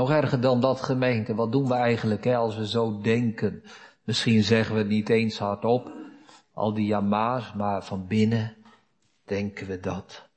Nog 0.00 0.10
erger 0.10 0.40
dan 0.40 0.60
dat 0.60 0.80
gemeente, 0.80 1.34
wat 1.34 1.52
doen 1.52 1.68
we 1.68 1.74
eigenlijk 1.74 2.24
hè, 2.24 2.36
als 2.36 2.56
we 2.56 2.68
zo 2.68 3.00
denken? 3.00 3.62
Misschien 4.04 4.42
zeggen 4.42 4.74
we 4.74 4.80
het 4.80 4.88
niet 4.90 5.08
eens 5.08 5.38
hardop, 5.38 5.92
al 6.52 6.74
die 6.74 6.86
jama's, 6.86 7.52
maar 7.54 7.84
van 7.84 8.06
binnen 8.06 8.56
denken 9.24 9.66
we 9.66 9.80
dat. 9.80 10.28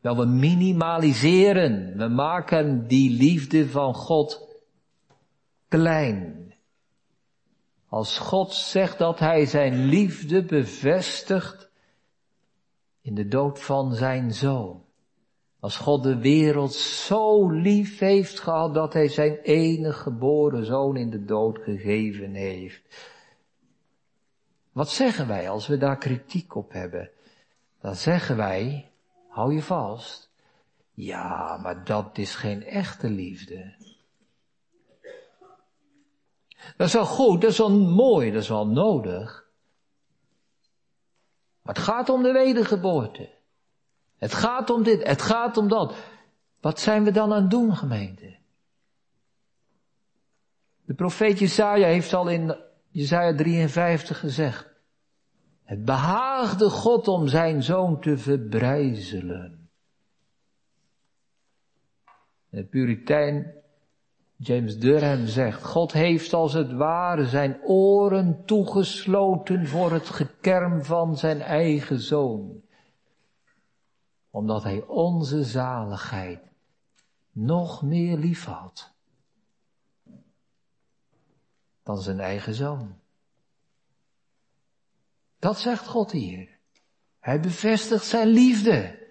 Wel, 0.00 0.16
we 0.16 0.24
minimaliseren, 0.26 1.96
we 1.96 2.08
maken 2.08 2.86
die 2.86 3.10
liefde 3.10 3.68
van 3.68 3.94
God 3.94 4.48
klein. 5.68 6.54
Als 7.88 8.18
God 8.18 8.52
zegt 8.52 8.98
dat 8.98 9.18
Hij 9.18 9.46
zijn 9.46 9.84
liefde 9.84 10.44
bevestigt 10.44 11.70
in 13.00 13.14
de 13.14 13.28
dood 13.28 13.60
van 13.60 13.94
zijn 13.94 14.32
zoon. 14.32 14.83
Als 15.64 15.76
God 15.76 16.02
de 16.02 16.18
wereld 16.18 16.72
zo 16.74 17.50
lief 17.50 17.98
heeft 17.98 18.40
gehad 18.40 18.74
dat 18.74 18.92
Hij 18.92 19.08
zijn 19.08 19.38
enige 19.38 19.98
geboren 19.98 20.64
zoon 20.64 20.96
in 20.96 21.10
de 21.10 21.24
dood 21.24 21.58
gegeven 21.58 22.34
heeft. 22.34 22.82
Wat 24.72 24.90
zeggen 24.90 25.26
wij 25.26 25.50
als 25.50 25.66
we 25.66 25.76
daar 25.76 25.98
kritiek 25.98 26.54
op 26.54 26.72
hebben? 26.72 27.10
Dan 27.80 27.94
zeggen 27.94 28.36
wij, 28.36 28.90
hou 29.28 29.54
je 29.54 29.62
vast, 29.62 30.30
ja, 30.92 31.58
maar 31.62 31.84
dat 31.84 32.18
is 32.18 32.34
geen 32.34 32.64
echte 32.64 33.08
liefde. 33.08 33.74
Dat 36.76 36.86
is 36.86 36.92
wel 36.92 37.06
goed, 37.06 37.40
dat 37.40 37.50
is 37.50 37.58
wel 37.58 37.80
mooi, 37.80 38.32
dat 38.32 38.42
is 38.42 38.48
wel 38.48 38.66
nodig. 38.66 39.48
Maar 41.62 41.74
het 41.74 41.84
gaat 41.84 42.08
om 42.08 42.22
de 42.22 42.32
wedergeboorte. 42.32 43.33
Het 44.24 44.34
gaat 44.34 44.70
om 44.70 44.82
dit, 44.82 45.06
het 45.06 45.22
gaat 45.22 45.56
om 45.56 45.68
dat. 45.68 45.94
Wat 46.60 46.80
zijn 46.80 47.04
we 47.04 47.10
dan 47.10 47.32
aan 47.32 47.42
het 47.42 47.50
doen, 47.50 47.76
gemeente? 47.76 48.36
De 50.84 50.94
profeet 50.94 51.38
Jesaja 51.38 51.86
heeft 51.86 52.14
al 52.14 52.28
in 52.28 52.56
Jesaja 52.88 53.34
53 53.34 54.18
gezegd. 54.18 54.72
Het 55.64 55.84
behaagde 55.84 56.70
God 56.70 57.08
om 57.08 57.28
zijn 57.28 57.62
zoon 57.62 58.00
te 58.00 58.18
verbrijzelen. 58.18 59.70
De 62.48 62.64
puritein 62.64 63.54
James 64.36 64.78
Durham 64.78 65.26
zegt, 65.26 65.64
God 65.64 65.92
heeft 65.92 66.32
als 66.32 66.52
het 66.52 66.72
ware 66.72 67.26
zijn 67.26 67.60
oren 67.62 68.42
toegesloten 68.44 69.66
voor 69.66 69.92
het 69.92 70.08
gekerm 70.08 70.84
van 70.84 71.16
zijn 71.16 71.40
eigen 71.40 72.00
zoon 72.00 72.63
omdat 74.34 74.62
hij 74.62 74.82
onze 74.82 75.44
zaligheid 75.44 76.40
nog 77.30 77.82
meer 77.82 78.16
lief 78.16 78.44
had 78.44 78.92
dan 81.82 82.02
zijn 82.02 82.20
eigen 82.20 82.54
zoon. 82.54 82.98
Dat 85.38 85.58
zegt 85.58 85.86
God 85.86 86.10
hier. 86.10 86.58
Hij 87.20 87.40
bevestigt 87.40 88.04
zijn 88.04 88.28
liefde. 88.28 89.06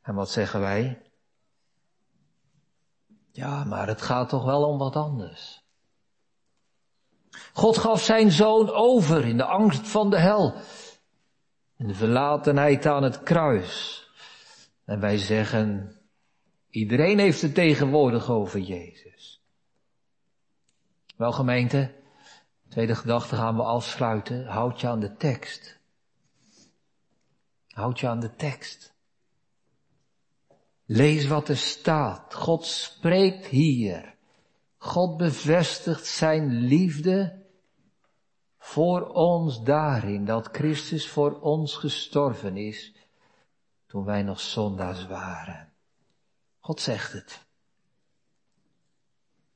En 0.00 0.14
wat 0.14 0.30
zeggen 0.30 0.60
wij? 0.60 1.02
Ja, 3.32 3.64
maar 3.64 3.86
het 3.86 4.02
gaat 4.02 4.28
toch 4.28 4.44
wel 4.44 4.64
om 4.64 4.78
wat 4.78 4.96
anders. 4.96 5.64
God 7.52 7.78
gaf 7.78 8.02
zijn 8.02 8.30
zoon 8.30 8.70
over 8.70 9.24
in 9.24 9.36
de 9.36 9.44
angst 9.44 9.88
van 9.88 10.10
de 10.10 10.18
hel. 10.18 10.54
In 11.76 11.86
de 11.88 11.94
verlatenheid 11.94 12.86
aan 12.86 13.02
het 13.02 13.22
kruis. 13.22 14.04
En 14.84 15.00
wij 15.00 15.18
zeggen, 15.18 15.96
iedereen 16.70 17.18
heeft 17.18 17.42
het 17.42 17.54
tegenwoordig 17.54 18.30
over 18.30 18.60
Jezus. 18.60 19.42
Wel 21.16 21.32
gemeente, 21.32 21.94
tweede 22.68 22.94
gedachte 22.94 23.36
gaan 23.36 23.56
we 23.56 23.62
afsluiten. 23.62 24.46
Houd 24.46 24.80
je 24.80 24.88
aan 24.88 25.00
de 25.00 25.16
tekst. 25.16 25.78
Houd 27.68 28.00
je 28.00 28.08
aan 28.08 28.20
de 28.20 28.34
tekst. 28.34 28.94
Lees 30.84 31.26
wat 31.26 31.48
er 31.48 31.56
staat. 31.56 32.34
God 32.34 32.64
spreekt 32.64 33.46
hier. 33.46 34.14
God 34.78 35.16
bevestigt 35.16 36.06
zijn 36.06 36.50
liefde 36.50 37.45
voor 38.66 39.08
ons 39.08 39.62
daarin 39.62 40.24
dat 40.24 40.48
Christus 40.52 41.08
voor 41.08 41.40
ons 41.40 41.76
gestorven 41.76 42.56
is 42.56 42.92
toen 43.86 44.04
wij 44.04 44.22
nog 44.22 44.40
zondaars 44.40 45.06
waren. 45.06 45.72
God 46.60 46.80
zegt 46.80 47.12
het. 47.12 47.46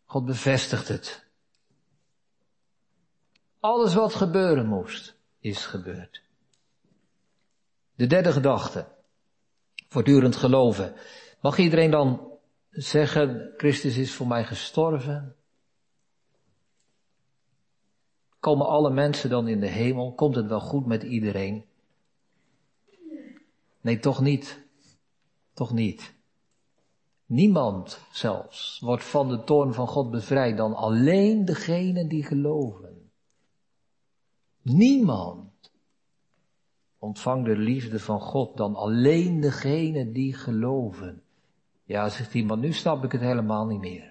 God 0.05 0.25
bevestigt 0.25 0.89
het. 0.89 1.27
Alles 3.61 3.95
wat 3.95 4.15
gebeuren 4.15 4.67
moest, 4.67 5.17
is 5.39 5.67
gebeurd. 5.67 6.23
De 7.95 8.07
derde 8.07 8.33
gedachte. 8.33 8.87
Voortdurend 9.89 10.37
geloven. 10.37 10.95
Mag 11.41 11.59
iedereen 11.59 11.91
dan 11.91 12.39
zeggen, 12.71 13.55
Christus 13.57 13.97
is 13.97 14.15
voor 14.15 14.27
mij 14.27 14.45
gestorven? 14.45 15.40
Komen 18.41 18.67
alle 18.67 18.91
mensen 18.91 19.31
dan 19.31 19.49
in 19.49 19.61
de 19.61 19.67
hemel? 19.67 20.15
Komt 20.15 20.35
het 20.35 20.47
wel 20.47 20.61
goed 20.61 20.87
met 20.87 21.03
iedereen? 21.03 21.65
Nee, 23.81 23.99
toch 23.99 24.21
niet. 24.21 24.61
Toch 25.55 25.73
niet. 25.73 26.15
Niemand 27.27 28.01
zelfs 28.13 28.81
wordt 28.81 29.05
van 29.05 29.29
de 29.29 29.45
toorn 29.45 29.75
van 29.75 29.87
God 29.87 30.11
bevrijd 30.11 30.57
dan 30.57 30.75
alleen 30.75 31.45
degenen 31.45 32.09
die 32.09 32.25
geloven. 32.25 33.11
Niemand 34.63 35.71
ontvangt 36.99 37.47
de 37.47 37.57
liefde 37.57 37.99
van 37.99 38.21
God 38.21 38.57
dan 38.57 38.75
alleen 38.75 39.41
degenen 39.41 40.13
die 40.13 40.35
geloven. 40.35 41.23
Ja, 41.85 42.09
zegt 42.09 42.35
iemand, 42.35 42.61
nu 42.61 42.73
snap 42.73 43.05
ik 43.05 43.13
het 43.13 43.21
helemaal 43.21 43.67
niet 43.67 43.81
meer. 43.81 44.10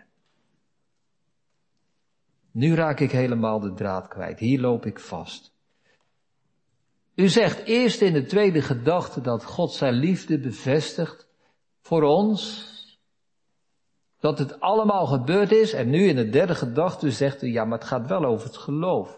Nu 2.52 2.76
raak 2.76 3.00
ik 3.00 3.12
helemaal 3.12 3.60
de 3.60 3.74
draad 3.74 4.08
kwijt. 4.08 4.40
Hier 4.40 4.60
loop 4.60 4.86
ik 4.86 5.00
vast. 5.00 5.54
U 7.16 7.28
zegt 7.28 7.66
eerst 7.66 8.02
in 8.02 8.14
de 8.14 8.26
tweede 8.26 8.62
gedachte 8.62 9.22
dat 9.22 9.46
God 9.46 9.74
zijn 9.74 9.94
liefde 9.94 10.40
bevestigt 10.40 11.28
voor 11.82 12.04
ons. 12.04 12.68
Dat 14.20 14.40
het 14.40 14.60
allemaal 14.60 15.06
gebeurd 15.06 15.52
is. 15.52 15.74
En 15.74 15.90
nu 15.90 16.08
in 16.08 16.16
de 16.16 16.30
derde 16.30 16.56
gedachte 16.56 17.12
zegt 17.12 17.44
u, 17.44 17.48
ja, 17.48 17.66
maar 17.66 17.78
het 17.78 17.88
gaat 17.88 18.08
wel 18.08 18.26
over 18.26 18.48
het 18.48 18.58
geloof. 18.58 19.18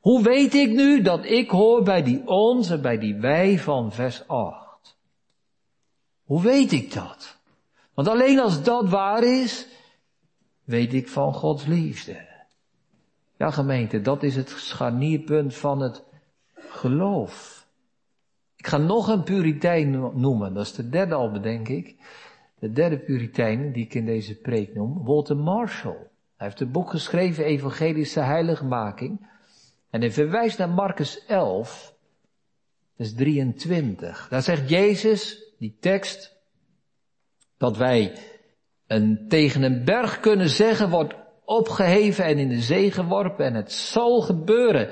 Hoe 0.00 0.22
weet 0.22 0.54
ik 0.54 0.70
nu 0.70 1.02
dat 1.02 1.24
ik 1.24 1.50
hoor 1.50 1.82
bij 1.82 2.02
die 2.02 2.26
ons 2.26 2.70
en 2.70 2.82
bij 2.82 2.98
die 2.98 3.14
wij 3.14 3.58
van 3.58 3.92
vers 3.92 4.28
8? 4.28 4.96
Hoe 6.24 6.42
weet 6.42 6.72
ik 6.72 6.92
dat? 6.92 7.36
Want 7.94 8.08
alleen 8.08 8.40
als 8.40 8.62
dat 8.62 8.88
waar 8.88 9.22
is, 9.22 9.66
weet 10.64 10.94
ik 10.94 11.08
van 11.08 11.34
Gods 11.34 11.66
liefde. 11.66 12.29
Ja, 13.40 13.50
gemeente, 13.50 14.00
dat 14.00 14.22
is 14.22 14.36
het 14.36 14.48
scharnierpunt 14.48 15.54
van 15.54 15.80
het 15.80 16.04
geloof. 16.54 17.66
Ik 18.56 18.66
ga 18.66 18.76
nog 18.76 19.08
een 19.08 19.22
puritein 19.22 19.90
noemen, 20.20 20.54
dat 20.54 20.66
is 20.66 20.72
de 20.72 20.88
derde 20.88 21.14
al 21.14 21.30
bedenk 21.30 21.68
ik. 21.68 21.96
De 22.58 22.72
derde 22.72 22.98
puritein 22.98 23.72
die 23.72 23.84
ik 23.84 23.94
in 23.94 24.04
deze 24.04 24.40
preek 24.40 24.74
noem, 24.74 25.04
Walter 25.04 25.36
Marshall. 25.36 26.08
Hij 26.36 26.46
heeft 26.46 26.60
een 26.60 26.70
boek 26.70 26.90
geschreven, 26.90 27.44
Evangelische 27.44 28.20
Heiligmaking. 28.20 29.28
En 29.90 30.00
hij 30.00 30.12
verwijst 30.12 30.58
naar 30.58 30.70
Marcus 30.70 31.24
11, 31.26 31.94
vers 32.96 33.14
23. 33.14 34.28
Daar 34.28 34.42
zegt 34.42 34.68
Jezus, 34.68 35.52
die 35.58 35.76
tekst, 35.80 36.36
dat 37.56 37.76
wij 37.76 38.18
een, 38.86 39.28
tegen 39.28 39.62
een 39.62 39.84
berg 39.84 40.20
kunnen 40.20 40.48
zeggen, 40.48 40.90
wordt 40.90 41.14
opgeheven 41.50 42.24
en 42.24 42.38
in 42.38 42.48
de 42.48 42.60
zee 42.60 42.90
geworpen 42.90 43.44
en 43.44 43.54
het 43.54 43.72
zal 43.72 44.20
gebeuren. 44.20 44.90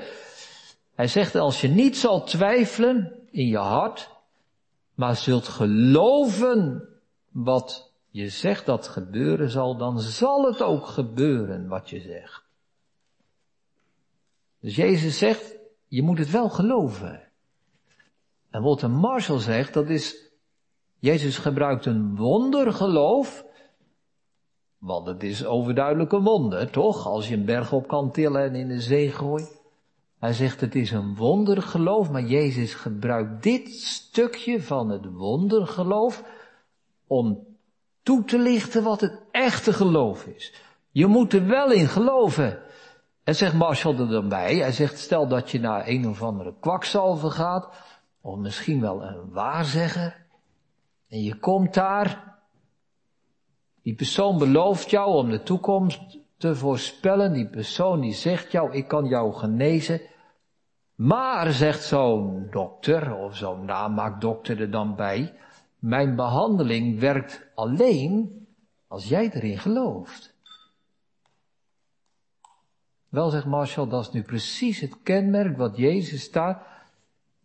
Hij 0.95 1.07
zegt, 1.07 1.35
als 1.35 1.61
je 1.61 1.67
niet 1.67 1.97
zal 1.97 2.23
twijfelen 2.23 3.27
in 3.31 3.47
je 3.47 3.57
hart, 3.57 4.09
maar 4.93 5.15
zult 5.15 5.47
geloven 5.47 6.87
wat 7.31 7.93
je 8.09 8.29
zegt 8.29 8.65
dat 8.65 8.87
gebeuren 8.87 9.49
zal, 9.49 9.77
dan 9.77 9.99
zal 9.99 10.45
het 10.45 10.61
ook 10.61 10.87
gebeuren 10.87 11.67
wat 11.67 11.89
je 11.89 11.99
zegt. 11.99 12.43
Dus 14.59 14.75
Jezus 14.75 15.17
zegt, 15.17 15.55
je 15.87 16.01
moet 16.01 16.17
het 16.17 16.31
wel 16.31 16.49
geloven. 16.49 17.27
En 18.49 18.61
wat 18.61 18.79
de 18.79 18.87
Marshall 18.87 19.39
zegt, 19.39 19.73
dat 19.73 19.89
is, 19.89 20.31
Jezus 20.97 21.37
gebruikt 21.37 21.85
een 21.85 22.15
wondergeloof, 22.15 23.47
want 24.79 25.07
het 25.07 25.23
is 25.23 25.45
overduidelijk 25.45 26.11
een 26.11 26.23
wonder, 26.23 26.69
toch? 26.69 27.07
Als 27.07 27.27
je 27.27 27.35
een 27.35 27.45
berg 27.45 27.73
op 27.73 27.87
kan 27.87 28.11
tillen 28.11 28.43
en 28.43 28.55
in 28.55 28.67
de 28.67 28.81
zee 28.81 29.11
gooit. 29.11 29.61
Hij 30.19 30.33
zegt 30.33 30.61
het 30.61 30.75
is 30.75 30.91
een 30.91 31.15
wondergeloof, 31.15 32.11
maar 32.11 32.23
Jezus 32.23 32.73
gebruikt 32.73 33.43
dit 33.43 33.69
stukje 33.69 34.61
van 34.61 34.89
het 34.89 35.13
wondergeloof 35.13 36.23
om 37.07 37.47
toe 38.03 38.23
te 38.23 38.39
lichten 38.39 38.83
wat 38.83 39.01
het 39.01 39.21
echte 39.31 39.73
geloof 39.73 40.25
is. 40.25 40.53
Je 40.91 41.05
moet 41.05 41.33
er 41.33 41.47
wel 41.47 41.71
in 41.71 41.87
geloven. 41.87 42.59
En 43.23 43.35
zegt 43.35 43.53
Marshall 43.53 43.99
er 43.99 44.09
dan 44.09 44.29
bij, 44.29 44.55
hij 44.55 44.71
zegt 44.71 44.97
stel 44.97 45.27
dat 45.27 45.51
je 45.51 45.59
naar 45.59 45.87
een 45.87 46.07
of 46.07 46.23
andere 46.23 46.53
kwakzalver 46.59 47.31
gaat, 47.31 47.69
of 48.21 48.37
misschien 48.37 48.81
wel 48.81 49.03
een 49.03 49.31
waarzegger, 49.31 50.25
en 51.09 51.21
je 51.23 51.39
komt 51.39 51.73
daar, 51.73 52.38
die 53.83 53.95
persoon 53.95 54.37
belooft 54.37 54.89
jou 54.89 55.15
om 55.15 55.29
de 55.29 55.43
toekomst 55.43 56.17
te 56.37 56.55
voorspellen. 56.55 57.33
Die 57.33 57.49
persoon 57.49 58.01
die 58.01 58.13
zegt 58.13 58.51
jou, 58.51 58.73
ik 58.73 58.87
kan 58.87 59.05
jou 59.05 59.33
genezen. 59.33 60.01
Maar, 60.95 61.51
zegt 61.51 61.83
zo'n 61.83 62.47
dokter, 62.51 63.15
of 63.15 63.35
zo'n 63.35 63.65
namaakdokter 63.65 64.61
er 64.61 64.71
dan 64.71 64.95
bij, 64.95 65.33
mijn 65.79 66.15
behandeling 66.15 66.99
werkt 66.99 67.47
alleen 67.55 68.47
als 68.87 69.07
jij 69.07 69.29
erin 69.33 69.57
gelooft. 69.57 70.37
Wel, 73.09 73.29
zegt 73.29 73.45
Marshall, 73.45 73.87
dat 73.87 74.01
is 74.01 74.11
nu 74.11 74.21
precies 74.21 74.79
het 74.79 75.01
kenmerk 75.03 75.57
wat 75.57 75.77
Jezus 75.77 76.31
daar 76.31 76.83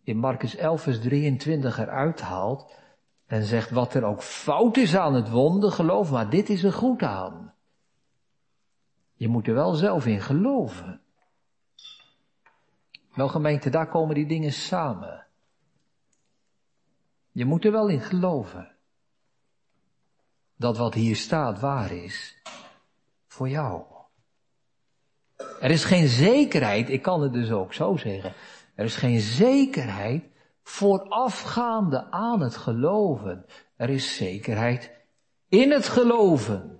in 0.03 0.17
Marcus 0.17 0.55
11, 0.55 0.81
vers 0.81 0.99
23 0.99 1.79
eruit 1.79 2.21
haalt. 2.21 2.73
En 3.25 3.43
zegt 3.43 3.69
wat 3.69 3.93
er 3.93 4.03
ook 4.03 4.21
fout 4.21 4.77
is 4.77 4.95
aan 4.95 5.13
het 5.13 5.29
geloof, 5.73 6.11
maar 6.11 6.29
dit 6.29 6.49
is 6.49 6.63
er 6.63 6.73
goed 6.73 7.03
aan. 7.03 7.53
Je 9.13 9.27
moet 9.27 9.47
er 9.47 9.53
wel 9.53 9.73
zelf 9.73 10.05
in 10.05 10.21
geloven. 10.21 11.01
Wel 13.13 13.27
gemeente, 13.27 13.69
daar 13.69 13.87
komen 13.87 14.15
die 14.15 14.25
dingen 14.25 14.51
samen. 14.51 15.25
Je 17.31 17.45
moet 17.45 17.65
er 17.65 17.71
wel 17.71 17.87
in 17.87 18.01
geloven. 18.01 18.71
Dat 20.55 20.77
wat 20.77 20.93
hier 20.93 21.15
staat 21.15 21.59
waar 21.59 21.91
is. 21.91 22.41
Voor 23.27 23.49
jou. 23.49 23.83
Er 25.59 25.71
is 25.71 25.83
geen 25.83 26.07
zekerheid, 26.07 26.89
ik 26.89 27.01
kan 27.01 27.21
het 27.21 27.33
dus 27.33 27.51
ook 27.51 27.73
zo 27.73 27.97
zeggen. 27.97 28.33
Er 28.75 28.85
is 28.85 28.95
geen 28.95 29.19
zekerheid 29.19 30.23
voorafgaande 30.65 32.11
aan 32.11 32.41
het 32.41 32.57
geloven. 32.57 33.45
Er 33.75 33.89
is 33.89 34.15
zekerheid 34.15 34.91
in 35.49 35.71
het 35.71 35.87
geloven. 35.87 36.79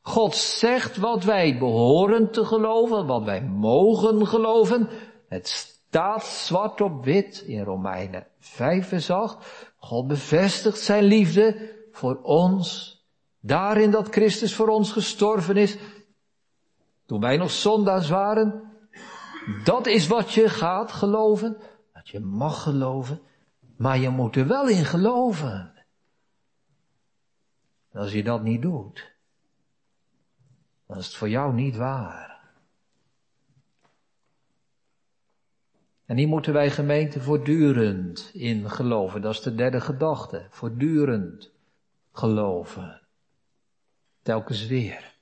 God 0.00 0.34
zegt 0.34 0.96
wat 0.96 1.24
wij 1.24 1.58
behoren 1.58 2.30
te 2.30 2.44
geloven, 2.44 3.06
wat 3.06 3.24
wij 3.24 3.42
mogen 3.42 4.26
geloven. 4.26 4.88
Het 5.28 5.48
staat 5.48 6.24
zwart 6.24 6.80
op 6.80 7.04
wit 7.04 7.38
in 7.46 7.62
Romeinen 7.62 8.26
5 8.38 8.88
vers 8.88 9.10
8. 9.10 9.36
God 9.78 10.06
bevestigt 10.06 10.78
zijn 10.78 11.04
liefde 11.04 11.74
voor 11.92 12.20
ons. 12.22 12.94
Daarin 13.40 13.90
dat 13.90 14.08
Christus 14.08 14.54
voor 14.54 14.68
ons 14.68 14.92
gestorven 14.92 15.56
is. 15.56 15.76
Toen 17.06 17.20
wij 17.20 17.36
nog 17.36 17.50
zondaars 17.50 18.08
waren. 18.08 18.62
Dat 19.64 19.86
is 19.86 20.06
wat 20.06 20.32
je 20.32 20.48
gaat 20.48 20.92
geloven. 20.92 21.56
Je 22.10 22.20
mag 22.20 22.62
geloven. 22.62 23.20
Maar 23.76 23.98
je 23.98 24.08
moet 24.08 24.36
er 24.36 24.46
wel 24.46 24.68
in 24.68 24.84
geloven. 24.84 25.74
als 27.92 28.12
je 28.12 28.22
dat 28.22 28.42
niet 28.42 28.62
doet. 28.62 29.14
Dan 30.86 30.96
is 30.96 31.06
het 31.06 31.14
voor 31.14 31.28
jou 31.28 31.54
niet 31.54 31.76
waar. 31.76 32.40
En 36.04 36.16
hier 36.16 36.28
moeten 36.28 36.52
wij 36.52 36.70
gemeente 36.70 37.20
voortdurend 37.20 38.30
in 38.32 38.70
geloven. 38.70 39.20
Dat 39.20 39.34
is 39.34 39.40
de 39.40 39.54
derde 39.54 39.80
gedachte. 39.80 40.46
Voortdurend 40.50 41.52
geloven. 42.12 43.02
Telkens 44.22 44.66
weer. 44.66 45.15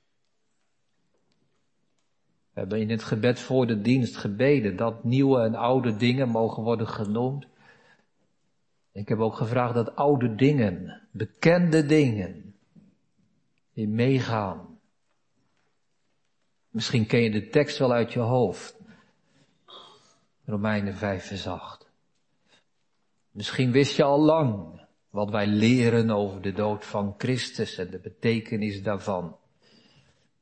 We 2.54 2.60
hebben 2.60 2.80
in 2.80 2.90
het 2.90 3.02
gebed 3.02 3.40
voor 3.40 3.66
de 3.66 3.80
dienst 3.80 4.16
gebeden 4.16 4.76
dat 4.76 5.04
nieuwe 5.04 5.40
en 5.40 5.54
oude 5.54 5.96
dingen 5.96 6.28
mogen 6.28 6.62
worden 6.62 6.88
genoemd. 6.88 7.46
Ik 8.92 9.08
heb 9.08 9.18
ook 9.18 9.34
gevraagd 9.34 9.74
dat 9.74 9.96
oude 9.96 10.34
dingen, 10.34 11.02
bekende 11.10 11.86
dingen, 11.86 12.54
weer 13.72 13.88
meegaan. 13.88 14.78
Misschien 16.68 17.06
ken 17.06 17.20
je 17.20 17.30
de 17.30 17.48
tekst 17.48 17.78
wel 17.78 17.92
uit 17.92 18.12
je 18.12 18.18
hoofd. 18.18 18.80
Romeinen 20.44 20.94
5 20.94 21.26
vers 21.26 21.46
8. 21.46 21.90
Misschien 23.30 23.72
wist 23.72 23.96
je 23.96 24.02
al 24.02 24.20
lang 24.20 24.80
wat 25.10 25.30
wij 25.30 25.46
leren 25.46 26.10
over 26.10 26.42
de 26.42 26.52
dood 26.52 26.84
van 26.84 27.14
Christus 27.18 27.78
en 27.78 27.90
de 27.90 27.98
betekenis 27.98 28.82
daarvan. 28.82 29.36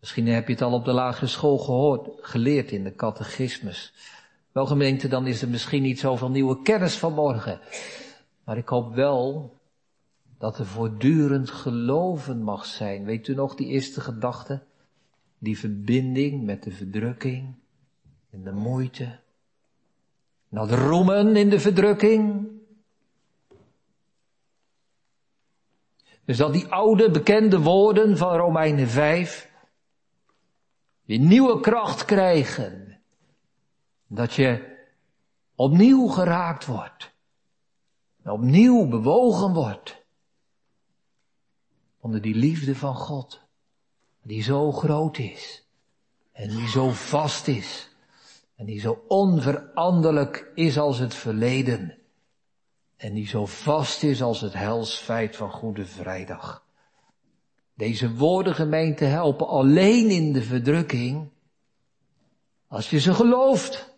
Misschien 0.02 0.26
heb 0.26 0.46
je 0.46 0.52
het 0.52 0.62
al 0.62 0.72
op 0.72 0.84
de 0.84 0.92
lagere 0.92 1.26
school 1.26 1.58
gehoord, 1.58 2.08
geleerd 2.20 2.70
in 2.70 2.84
de 2.84 2.94
catechismus. 2.94 3.92
Wel 4.52 4.66
gemeente, 4.66 5.08
dan 5.08 5.26
is 5.26 5.42
er 5.42 5.48
misschien 5.48 5.82
niet 5.82 5.98
zoveel 5.98 6.30
nieuwe 6.30 6.62
kennis 6.62 6.96
vanmorgen. 6.96 7.60
Maar 8.44 8.56
ik 8.56 8.68
hoop 8.68 8.94
wel 8.94 9.54
dat 10.38 10.58
er 10.58 10.66
voortdurend 10.66 11.50
geloven 11.50 12.42
mag 12.42 12.64
zijn. 12.64 13.04
Weet 13.04 13.28
u 13.28 13.34
nog 13.34 13.54
die 13.54 13.66
eerste 13.66 14.00
gedachte? 14.00 14.62
Die 15.38 15.58
verbinding 15.58 16.44
met 16.44 16.62
de 16.62 16.70
verdrukking 16.70 17.54
en 18.30 18.42
de 18.42 18.52
moeite. 18.52 19.18
De 20.48 20.76
roemen 20.76 21.36
in 21.36 21.48
de 21.48 21.60
verdrukking. 21.60 22.48
Dus 26.24 26.36
dat 26.36 26.52
die 26.52 26.66
oude 26.66 27.10
bekende 27.10 27.60
woorden 27.60 28.16
van 28.16 28.36
Romeinen 28.36 28.88
5 28.88 29.50
weer 31.12 31.20
nieuwe 31.20 31.60
kracht 31.60 32.04
krijgen. 32.04 33.00
Dat 34.06 34.34
je 34.34 34.76
opnieuw 35.54 36.06
geraakt 36.06 36.66
wordt. 36.66 37.12
Opnieuw 38.24 38.88
bewogen 38.88 39.52
wordt. 39.52 40.02
Onder 42.00 42.20
die 42.20 42.34
liefde 42.34 42.76
van 42.76 42.94
God. 42.94 43.40
Die 44.22 44.42
zo 44.42 44.72
groot 44.72 45.18
is. 45.18 45.66
En 46.32 46.48
die 46.48 46.68
zo 46.68 46.90
vast 46.90 47.48
is. 47.48 47.90
En 48.56 48.66
die 48.66 48.80
zo 48.80 49.04
onveranderlijk 49.08 50.50
is 50.54 50.78
als 50.78 50.98
het 50.98 51.14
verleden. 51.14 51.98
En 52.96 53.14
die 53.14 53.26
zo 53.26 53.46
vast 53.46 54.02
is 54.02 54.22
als 54.22 54.40
het 54.40 54.52
helsfeit 54.52 55.36
van 55.36 55.50
Goede 55.50 55.86
Vrijdag. 55.86 56.64
Deze 57.74 58.14
woorden 58.14 58.54
gemeente 58.54 59.04
helpen 59.04 59.46
alleen 59.46 60.10
in 60.10 60.32
de 60.32 60.42
verdrukking 60.42 61.30
als 62.66 62.90
je 62.90 63.00
ze 63.00 63.14
gelooft. 63.14 63.90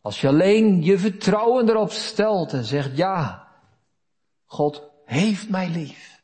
Als 0.00 0.20
je 0.20 0.28
alleen 0.28 0.82
je 0.82 0.98
vertrouwen 0.98 1.68
erop 1.68 1.90
stelt 1.90 2.52
en 2.52 2.64
zegt 2.64 2.96
ja, 2.96 3.48
God 4.44 4.82
heeft 5.04 5.48
mij 5.48 5.68
lief. 5.68 6.22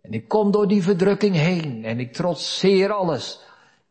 En 0.00 0.12
ik 0.12 0.28
kom 0.28 0.50
door 0.50 0.68
die 0.68 0.82
verdrukking 0.82 1.34
heen 1.34 1.84
en 1.84 2.00
ik 2.00 2.12
trotseer 2.12 2.92
alles. 2.92 3.40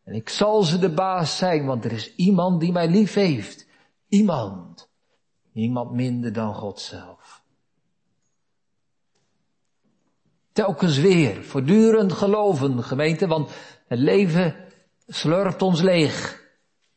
En 0.04 0.14
ik 0.14 0.28
zal 0.28 0.62
ze 0.62 0.78
de 0.78 0.94
baas 0.94 1.36
zijn, 1.36 1.66
want 1.66 1.84
er 1.84 1.92
is 1.92 2.14
iemand 2.14 2.60
die 2.60 2.72
mij 2.72 2.88
lief 2.88 3.14
heeft. 3.14 3.66
Iemand. 4.08 4.88
Niemand 5.52 5.90
minder 5.92 6.32
dan 6.32 6.54
God 6.54 6.80
zelf. 6.80 7.15
Telkens 10.56 10.98
weer, 10.98 11.44
voortdurend 11.44 12.12
geloven, 12.12 12.84
gemeente, 12.84 13.26
want 13.26 13.50
het 13.86 13.98
leven 13.98 14.54
slurpt 15.06 15.62
ons 15.62 15.80
leeg. 15.80 16.42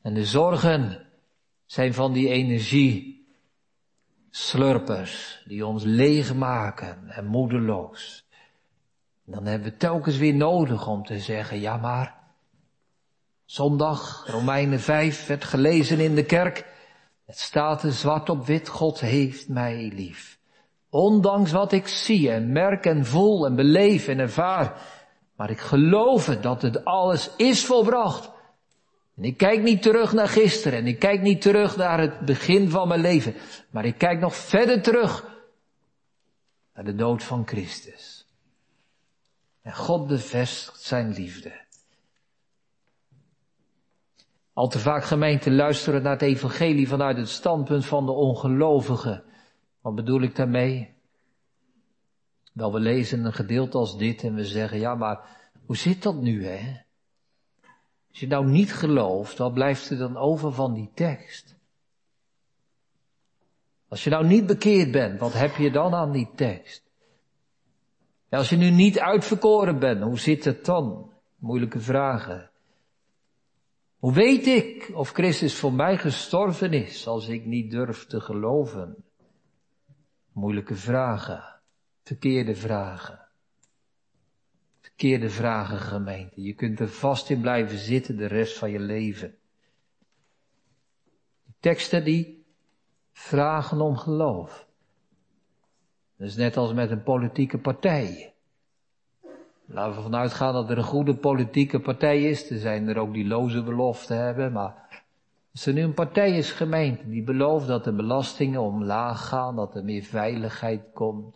En 0.02 0.14
de 0.14 0.26
zorgen 0.26 1.06
zijn 1.66 1.94
van 1.94 2.14
die 2.14 2.30
energie 2.30 3.28
slurpers 4.30 5.44
die 5.48 5.66
ons 5.66 5.84
leeg 5.84 6.36
maken 6.36 7.10
en 7.10 7.26
moedeloos. 7.26 8.28
Dan 9.26 9.46
hebben 9.46 9.72
we 9.72 9.78
telkens 9.78 10.18
weer 10.18 10.36
nodig 10.36 10.88
om 10.88 11.06
te 11.06 11.20
zeggen, 11.20 11.60
ja 11.60 11.78
maar, 11.78 12.18
zondag, 13.46 14.26
Romeinen 14.28 14.80
5, 14.80 15.28
werd 15.28 15.44
gelezen 15.44 16.00
in 16.00 16.16
de 16.16 16.26
kerk. 16.26 16.66
Het 17.26 17.40
staat 17.40 17.84
er 17.84 17.94
zwart 17.94 18.30
op 18.30 18.46
wit, 18.46 18.68
God 18.68 19.00
heeft 19.00 19.48
mij 19.48 19.92
lief. 19.94 20.39
Ondanks 20.90 21.52
wat 21.52 21.72
ik 21.72 21.88
zie 21.88 22.32
en 22.32 22.52
merk 22.52 22.86
en 22.86 23.06
voel 23.06 23.46
en 23.46 23.56
beleef 23.56 24.08
en 24.08 24.20
ervaar. 24.20 24.82
Maar 25.36 25.50
ik 25.50 25.60
geloof 25.60 26.26
dat 26.26 26.62
het 26.62 26.86
alles 26.86 27.30
is 27.36 27.66
volbracht. 27.66 28.32
En 29.16 29.24
ik 29.24 29.38
kijk 29.38 29.62
niet 29.62 29.82
terug 29.82 30.14
naar 30.14 30.28
gisteren 30.28 30.80
en 30.80 30.88
ik 30.88 31.00
kijk 31.00 31.22
niet 31.22 31.42
terug 31.42 31.78
naar 31.78 32.00
het 32.00 32.20
begin 32.20 32.70
van 32.70 32.88
mijn 32.88 33.02
leven. 33.02 33.36
Maar 33.70 33.86
ik 33.86 33.98
kijk 33.98 34.20
nog 34.20 34.36
verder 34.36 34.82
terug 34.82 35.38
naar 36.74 36.86
de 36.86 36.96
dood 36.96 37.24
van 37.24 37.48
Christus. 37.48 38.28
En 39.62 39.76
God 39.76 40.08
bevestigt 40.08 40.82
zijn 40.82 41.14
liefde. 41.14 41.52
Al 44.54 44.68
te 44.68 44.80
vaak 44.80 45.04
gemeenten 45.04 45.56
luisteren 45.56 46.02
naar 46.02 46.12
het 46.12 46.22
evangelie 46.22 46.88
vanuit 46.88 47.18
het 47.18 47.30
standpunt 47.30 47.86
van 47.86 48.06
de 48.06 48.12
ongelovigen. 48.12 49.24
Wat 49.82 49.96
bedoel 49.96 50.22
ik 50.22 50.36
daarmee? 50.36 50.94
Wel, 52.54 52.74
we 52.74 52.80
lezen 52.80 53.26
een 53.26 53.34
gedeelte 53.34 53.78
als 53.78 53.98
dit 53.98 54.24
en 54.24 54.36
we 54.36 54.46
zeggen, 54.46 54.80
ja, 54.80 54.96
maar 54.96 55.38
hoe 55.66 55.78
zit 55.78 56.04
dat 56.04 56.22
nu, 56.22 56.46
hè? 56.46 56.82
Als 58.10 58.20
je 58.20 58.28
nou 58.28 58.48
niet 58.48 58.74
gelooft, 58.74 59.38
wat 59.38 59.54
blijft 59.54 59.90
er 59.90 59.98
dan 59.98 60.18
over 60.18 60.54
van 60.54 60.74
die 60.74 60.92
tekst? 60.94 61.58
Als 63.88 64.04
je 64.04 64.10
nou 64.10 64.26
niet 64.26 64.46
bekeerd 64.46 64.92
bent, 64.92 65.20
wat 65.20 65.34
heb 65.34 65.56
je 65.56 65.72
dan 65.72 65.94
aan 65.94 66.12
die 66.12 66.30
tekst? 66.36 66.84
Als 68.30 68.50
je 68.50 68.56
nu 68.56 68.70
niet 68.70 69.00
uitverkoren 69.00 69.80
bent, 69.80 70.04
hoe 70.04 70.20
zit 70.20 70.46
het 70.46 70.66
dan? 70.66 71.12
Moeilijke 71.36 71.80
vragen. 71.80 72.52
Hoe 73.98 74.14
weet 74.14 74.48
ik 74.48 74.92
of 74.94 75.12
Christus 75.12 75.56
voor 75.56 75.74
mij 75.74 75.98
gestorven 75.98 76.74
is 76.74 77.08
als 77.08 77.28
ik 77.28 77.46
niet 77.46 77.72
durf 77.72 78.06
te 78.06 78.22
geloven? 78.22 79.04
Moeilijke 80.40 80.76
vragen, 80.76 81.44
verkeerde 82.04 82.56
vragen. 82.56 83.20
Verkeerde 84.80 85.30
vragen, 85.30 85.78
gemeente. 85.78 86.42
Je 86.42 86.54
kunt 86.54 86.80
er 86.80 86.88
vast 86.88 87.30
in 87.30 87.42
blijven 87.42 87.78
zitten 87.78 88.18
de 88.18 88.26
rest 88.26 88.58
van 88.58 88.72
je 88.72 88.80
leven. 88.80 89.38
Die 91.46 91.56
teksten 91.60 92.04
die 92.04 92.46
vragen 93.12 93.82
om 93.82 93.98
geloof. 93.98 94.68
Dat 96.18 96.28
is 96.28 96.36
net 96.36 96.58
als 96.58 96.74
met 96.74 96.92
een 96.92 97.04
politieke 97.04 97.58
partij. 97.58 98.34
Laten 99.66 99.96
we 99.96 100.02
vanuit 100.02 100.34
gaan 100.34 100.54
dat 100.54 100.70
er 100.70 100.78
een 100.78 100.84
goede 100.84 101.16
politieke 101.16 101.80
partij 101.80 102.24
is. 102.24 102.50
Er 102.50 102.60
zijn 102.60 102.88
er 102.88 102.98
ook 102.98 103.14
die 103.14 103.28
loze 103.28 103.64
beloften 103.64 104.18
hebben, 104.18 104.52
maar 104.52 105.04
als 105.52 105.66
er 105.66 105.74
nu 105.74 105.82
een 105.82 105.94
partij 105.94 106.38
is, 106.38 106.52
gemeente, 106.52 107.10
die 107.10 107.24
belooft 107.24 107.68
dat 107.68 107.84
de 107.84 107.94
belastingen 107.94 108.62
omlaag 108.62 109.28
gaan, 109.28 109.56
dat 109.56 109.76
er 109.76 109.84
meer 109.84 110.04
veiligheid 110.04 110.82
komt. 110.94 111.36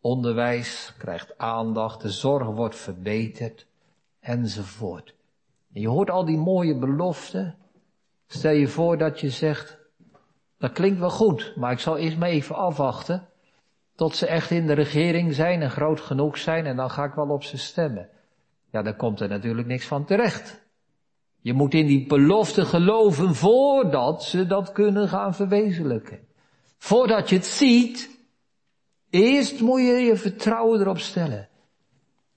Onderwijs 0.00 0.94
krijgt 0.98 1.38
aandacht, 1.38 2.00
de 2.00 2.10
zorg 2.10 2.46
wordt 2.46 2.76
verbeterd, 2.76 3.66
enzovoort. 4.20 5.14
En 5.72 5.80
je 5.80 5.88
hoort 5.88 6.10
al 6.10 6.24
die 6.24 6.38
mooie 6.38 6.78
beloften. 6.78 7.54
Stel 8.26 8.52
je 8.52 8.68
voor 8.68 8.98
dat 8.98 9.20
je 9.20 9.30
zegt, 9.30 9.78
dat 10.58 10.72
klinkt 10.72 10.98
wel 10.98 11.10
goed, 11.10 11.52
maar 11.56 11.72
ik 11.72 11.78
zal 11.78 11.96
eerst 11.96 12.18
maar 12.18 12.28
even 12.28 12.56
afwachten 12.56 13.28
tot 13.94 14.16
ze 14.16 14.26
echt 14.26 14.50
in 14.50 14.66
de 14.66 14.72
regering 14.72 15.34
zijn 15.34 15.62
en 15.62 15.70
groot 15.70 16.00
genoeg 16.00 16.38
zijn 16.38 16.66
en 16.66 16.76
dan 16.76 16.90
ga 16.90 17.04
ik 17.04 17.14
wel 17.14 17.28
op 17.28 17.42
ze 17.42 17.58
stemmen. 17.58 18.08
Ja, 18.70 18.82
dan 18.82 18.96
komt 18.96 19.20
er 19.20 19.28
natuurlijk 19.28 19.66
niks 19.66 19.86
van 19.86 20.04
terecht. 20.04 20.63
Je 21.44 21.52
moet 21.52 21.74
in 21.74 21.86
die 21.86 22.06
belofte 22.06 22.64
geloven 22.64 23.34
voordat 23.34 24.22
ze 24.24 24.46
dat 24.46 24.72
kunnen 24.72 25.08
gaan 25.08 25.34
verwezenlijken. 25.34 26.18
Voordat 26.78 27.28
je 27.28 27.36
het 27.36 27.46
ziet, 27.46 28.10
eerst 29.10 29.60
moet 29.60 29.80
je 29.80 29.92
je 29.92 30.16
vertrouwen 30.16 30.80
erop 30.80 30.98
stellen. 30.98 31.48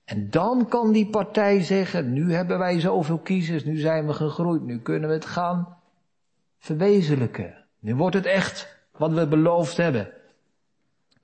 En 0.03 0.29
dan 0.29 0.67
kan 0.67 0.91
die 0.91 1.09
partij 1.09 1.61
zeggen, 1.61 2.13
nu 2.13 2.33
hebben 2.33 2.57
wij 2.57 2.79
zoveel 2.79 3.17
kiezers, 3.17 3.63
nu 3.63 3.77
zijn 3.77 4.07
we 4.07 4.13
gegroeid, 4.13 4.61
nu 4.61 4.79
kunnen 4.79 5.09
we 5.09 5.15
het 5.15 5.25
gaan 5.25 5.77
verwezenlijken. 6.57 7.65
Nu 7.79 7.95
wordt 7.95 8.15
het 8.15 8.25
echt 8.25 8.77
wat 8.91 9.11
we 9.11 9.27
beloofd 9.27 9.77
hebben. 9.77 10.13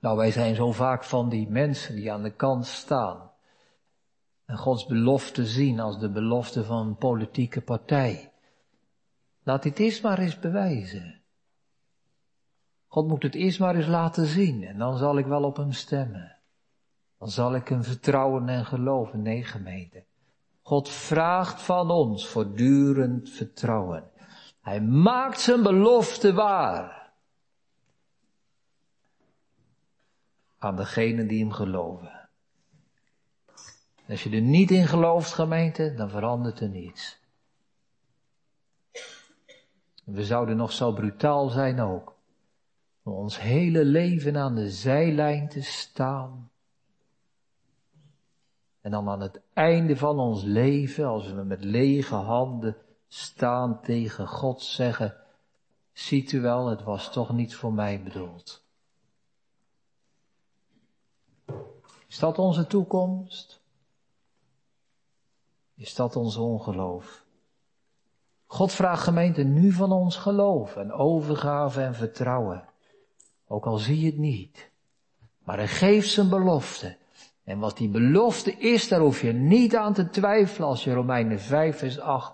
Nou, 0.00 0.16
wij 0.16 0.30
zijn 0.30 0.54
zo 0.54 0.72
vaak 0.72 1.04
van 1.04 1.28
die 1.28 1.48
mensen 1.48 1.94
die 1.94 2.12
aan 2.12 2.22
de 2.22 2.34
kant 2.34 2.66
staan. 2.66 3.30
En 4.54 4.60
Gods 4.60 4.86
belofte 4.86 5.46
zien 5.46 5.80
als 5.80 5.98
de 5.98 6.10
belofte 6.10 6.64
van 6.64 6.86
een 6.86 6.96
politieke 6.96 7.60
partij. 7.60 8.32
Laat 9.42 9.62
dit 9.62 9.78
eerst 9.78 10.02
maar 10.02 10.18
eens 10.18 10.38
bewijzen. 10.38 11.22
God 12.86 13.08
moet 13.08 13.22
het 13.22 13.34
eerst 13.34 13.58
maar 13.58 13.74
eens 13.74 13.86
laten 13.86 14.26
zien 14.26 14.62
en 14.64 14.78
dan 14.78 14.96
zal 14.96 15.18
ik 15.18 15.26
wel 15.26 15.44
op 15.44 15.56
hem 15.56 15.72
stemmen. 15.72 16.38
Dan 17.18 17.30
zal 17.30 17.54
ik 17.54 17.68
hem 17.68 17.84
vertrouwen 17.84 18.48
en 18.48 18.64
geloven. 18.64 19.22
Nee, 19.22 19.44
gemeente. 19.44 20.04
God 20.62 20.88
vraagt 20.88 21.62
van 21.62 21.90
ons 21.90 22.26
voortdurend 22.26 23.30
vertrouwen. 23.30 24.10
Hij 24.60 24.80
maakt 24.80 25.40
zijn 25.40 25.62
belofte 25.62 26.32
waar. 26.32 27.12
Aan 30.58 30.76
degenen 30.76 31.26
die 31.26 31.40
hem 31.40 31.52
geloven. 31.52 32.23
Als 34.08 34.22
je 34.22 34.30
er 34.30 34.40
niet 34.40 34.70
in 34.70 34.86
gelooft, 34.86 35.32
gemeente, 35.32 35.94
dan 35.94 36.10
verandert 36.10 36.60
er 36.60 36.68
niets. 36.68 37.18
We 40.04 40.24
zouden 40.24 40.56
nog 40.56 40.72
zo 40.72 40.92
brutaal 40.92 41.48
zijn 41.48 41.80
ook. 41.80 42.14
Om 43.02 43.12
ons 43.12 43.40
hele 43.40 43.84
leven 43.84 44.36
aan 44.36 44.54
de 44.54 44.70
zijlijn 44.70 45.48
te 45.48 45.62
staan. 45.62 46.50
En 48.80 48.90
dan 48.90 49.08
aan 49.08 49.20
het 49.20 49.40
einde 49.52 49.96
van 49.96 50.18
ons 50.18 50.42
leven, 50.42 51.06
als 51.06 51.32
we 51.32 51.42
met 51.42 51.64
lege 51.64 52.14
handen 52.14 52.76
staan 53.08 53.80
tegen 53.80 54.28
God 54.28 54.62
zeggen, 54.62 55.16
ziet 55.92 56.32
u 56.32 56.40
wel, 56.40 56.66
het 56.66 56.82
was 56.82 57.12
toch 57.12 57.32
niet 57.32 57.54
voor 57.54 57.72
mij 57.72 58.02
bedoeld. 58.02 58.64
Is 62.08 62.18
dat 62.18 62.38
onze 62.38 62.66
toekomst? 62.66 63.63
Is 65.76 65.94
dat 65.94 66.16
ons 66.16 66.36
ongeloof? 66.36 67.24
God 68.46 68.72
vraagt 68.72 69.02
gemeente 69.02 69.42
nu 69.42 69.72
van 69.72 69.92
ons 69.92 70.16
geloof 70.16 70.76
en 70.76 70.92
overgave 70.92 71.80
en 71.80 71.94
vertrouwen. 71.94 72.68
Ook 73.48 73.66
al 73.66 73.76
zie 73.76 74.00
je 74.00 74.06
het 74.06 74.18
niet. 74.18 74.70
Maar 75.38 75.56
hij 75.56 75.68
geeft 75.68 76.10
zijn 76.10 76.28
belofte. 76.28 76.96
En 77.44 77.58
wat 77.58 77.76
die 77.76 77.88
belofte 77.88 78.52
is, 78.52 78.88
daar 78.88 79.00
hoef 79.00 79.20
je 79.20 79.32
niet 79.32 79.76
aan 79.76 79.92
te 79.92 80.10
twijfelen 80.10 80.68
als 80.68 80.84
je 80.84 80.92
Romeinen 80.92 81.40
5 81.40 81.78
vers 81.78 81.98
8 82.00 82.32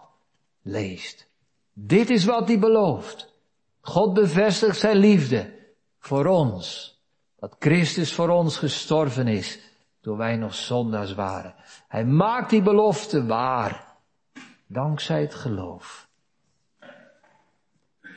leest. 0.62 1.28
Dit 1.72 2.10
is 2.10 2.24
wat 2.24 2.48
hij 2.48 2.58
belooft. 2.58 3.32
God 3.80 4.14
bevestigt 4.14 4.78
zijn 4.78 4.96
liefde 4.96 5.54
voor 5.98 6.26
ons. 6.26 6.98
Dat 7.38 7.56
Christus 7.58 8.14
voor 8.14 8.28
ons 8.28 8.56
gestorven 8.56 9.28
is 9.28 9.69
toen 10.00 10.16
wij 10.16 10.36
nog 10.36 10.54
zondaars 10.54 11.14
waren. 11.14 11.54
Hij 11.88 12.04
maakt 12.04 12.50
die 12.50 12.62
belofte 12.62 13.26
waar. 13.26 13.96
Dankzij 14.66 15.20
het 15.20 15.34
geloof. 15.34 16.08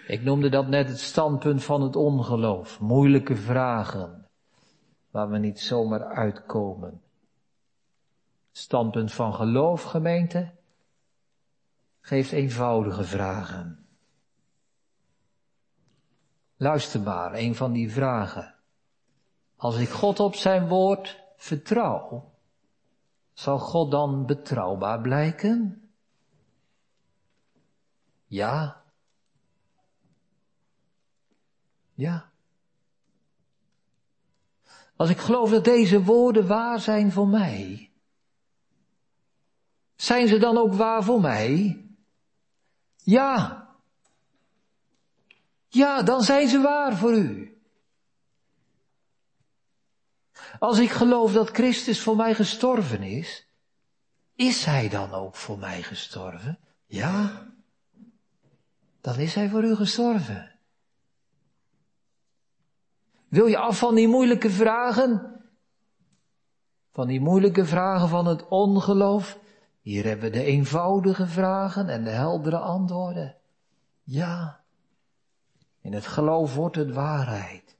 Ik 0.07 0.23
noemde 0.23 0.49
dat 0.49 0.67
net 0.67 0.87
het 0.87 0.99
standpunt 0.99 1.63
van 1.63 1.81
het 1.81 1.95
ongeloof. 1.95 2.79
Moeilijke 2.79 3.35
vragen. 3.35 4.27
Waar 5.11 5.29
we 5.29 5.37
niet 5.37 5.59
zomaar 5.59 6.03
uitkomen. 6.03 7.01
Standpunt 8.51 9.13
van 9.13 9.33
geloof, 9.33 9.83
gemeente, 9.83 10.51
geeft 12.01 12.31
eenvoudige 12.31 13.03
vragen. 13.03 13.85
Luister 16.57 17.01
maar, 17.01 17.33
een 17.33 17.55
van 17.55 17.71
die 17.71 17.91
vragen. 17.91 18.55
Als 19.55 19.77
ik 19.77 19.89
God 19.89 20.19
op 20.19 20.35
zijn 20.35 20.67
woord 20.67 21.22
vertrouw, 21.43 22.31
zal 23.33 23.59
God 23.59 23.91
dan 23.91 24.25
betrouwbaar 24.25 25.01
blijken? 25.01 25.89
Ja 28.25 28.83
Ja. 31.93 32.31
Als 34.95 35.09
ik 35.09 35.17
geloof 35.17 35.49
dat 35.49 35.63
deze 35.63 36.03
woorden 36.03 36.47
waar 36.47 36.79
zijn 36.79 37.11
voor 37.11 37.27
mij, 37.27 37.91
zijn 39.95 40.27
ze 40.27 40.37
dan 40.37 40.57
ook 40.57 40.73
waar 40.73 41.03
voor 41.03 41.21
mij? 41.21 41.77
Ja. 42.97 43.61
Ja, 45.67 46.01
dan 46.01 46.21
zijn 46.21 46.47
ze 46.47 46.61
waar 46.61 46.97
voor 46.97 47.13
u. 47.13 47.52
Als 50.59 50.79
ik 50.79 50.89
geloof 50.89 51.33
dat 51.33 51.49
Christus 51.49 52.01
voor 52.01 52.15
mij 52.15 52.33
gestorven 52.33 53.03
is, 53.03 53.47
is 54.35 54.65
Hij 54.65 54.89
dan 54.89 55.13
ook 55.13 55.35
voor 55.35 55.57
mij 55.57 55.81
gestorven? 55.81 56.59
Ja. 56.85 57.47
Dan 59.01 59.19
is 59.19 59.35
Hij 59.35 59.49
voor 59.49 59.63
u 59.63 59.75
gestorven. 59.75 60.51
Wil 63.27 63.45
je 63.45 63.57
af 63.57 63.77
van 63.77 63.95
die 63.95 64.07
moeilijke 64.07 64.49
vragen? 64.49 65.41
Van 66.91 67.07
die 67.07 67.21
moeilijke 67.21 67.65
vragen 67.65 68.09
van 68.09 68.25
het 68.25 68.47
ongeloof? 68.47 69.39
Hier 69.81 70.05
hebben 70.05 70.31
we 70.31 70.37
de 70.37 70.43
eenvoudige 70.43 71.27
vragen 71.27 71.89
en 71.89 72.03
de 72.03 72.09
heldere 72.09 72.57
antwoorden. 72.57 73.35
Ja, 74.03 74.63
in 75.81 75.93
het 75.93 76.07
geloof 76.07 76.55
wordt 76.55 76.75
het 76.75 76.91
waarheid. 76.91 77.77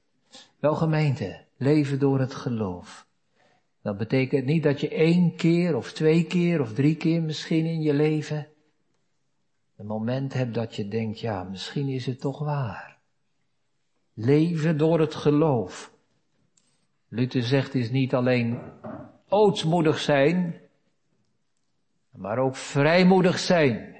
Wel 0.58 0.74
gemeente, 0.74 1.43
leven 1.56 1.98
door 1.98 2.20
het 2.20 2.34
geloof. 2.34 3.06
Dat 3.82 3.96
betekent 3.96 4.44
niet 4.44 4.62
dat 4.62 4.80
je 4.80 4.88
één 4.88 5.36
keer 5.36 5.76
of 5.76 5.92
twee 5.92 6.24
keer 6.24 6.60
of 6.60 6.72
drie 6.72 6.96
keer 6.96 7.22
misschien 7.22 7.66
in 7.66 7.82
je 7.82 7.94
leven 7.94 8.48
een 9.76 9.86
moment 9.86 10.32
hebt 10.32 10.54
dat 10.54 10.76
je 10.76 10.88
denkt, 10.88 11.20
ja, 11.20 11.42
misschien 11.42 11.88
is 11.88 12.06
het 12.06 12.20
toch 12.20 12.38
waar. 12.38 12.98
Leven 14.12 14.78
door 14.78 15.00
het 15.00 15.14
geloof. 15.14 15.92
Luther 17.08 17.42
zegt 17.42 17.74
is 17.74 17.90
niet 17.90 18.14
alleen 18.14 18.60
ootsmoedig 19.28 19.98
zijn, 19.98 20.60
maar 22.10 22.38
ook 22.38 22.56
vrijmoedig 22.56 23.38
zijn. 23.38 23.96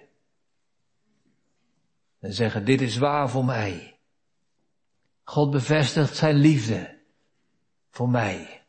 En 2.18 2.32
zeggen, 2.32 2.64
dit 2.64 2.80
is 2.80 2.96
waar 2.96 3.30
voor 3.30 3.44
mij. 3.44 3.98
God 5.22 5.50
bevestigt 5.50 6.16
zijn 6.16 6.34
liefde 6.34 6.93
voor 7.95 8.09
mij. 8.09 8.62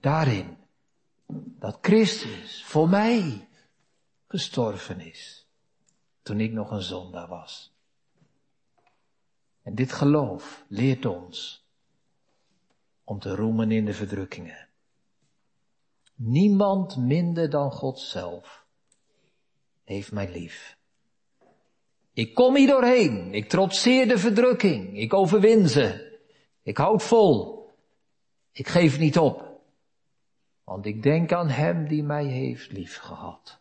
Daarin 0.00 0.56
dat 1.58 1.78
Christus 1.80 2.64
voor 2.64 2.88
mij 2.88 3.48
gestorven 4.28 5.00
is. 5.00 5.46
Toen 6.22 6.40
ik 6.40 6.52
nog 6.52 6.70
een 6.70 6.82
zondaar 6.82 7.28
was. 7.28 7.72
En 9.62 9.74
dit 9.74 9.92
geloof 9.92 10.64
leert 10.68 11.06
ons 11.06 11.66
om 13.04 13.18
te 13.18 13.34
roemen 13.34 13.70
in 13.70 13.84
de 13.84 13.94
verdrukkingen. 13.94 14.68
Niemand 16.14 16.96
minder 16.96 17.50
dan 17.50 17.70
God 17.72 18.00
zelf 18.00 18.66
heeft 19.84 20.12
mij 20.12 20.30
lief. 20.30 20.76
Ik 22.12 22.34
kom 22.34 22.56
hier 22.56 22.68
doorheen. 22.68 23.34
Ik 23.34 23.48
trotseer 23.48 24.08
de 24.08 24.18
verdrukking. 24.18 24.98
Ik 24.98 25.14
overwin 25.14 25.68
ze. 25.68 26.18
Ik 26.62 26.76
houd 26.76 27.02
vol. 27.02 27.61
Ik 28.52 28.68
geef 28.68 28.98
niet 28.98 29.18
op. 29.18 29.60
Want 30.64 30.86
ik 30.86 31.02
denk 31.02 31.32
aan 31.32 31.48
Hem 31.48 31.88
die 31.88 32.02
mij 32.02 32.24
heeft 32.24 32.72
lief 32.72 32.96
gehad. 32.96 33.60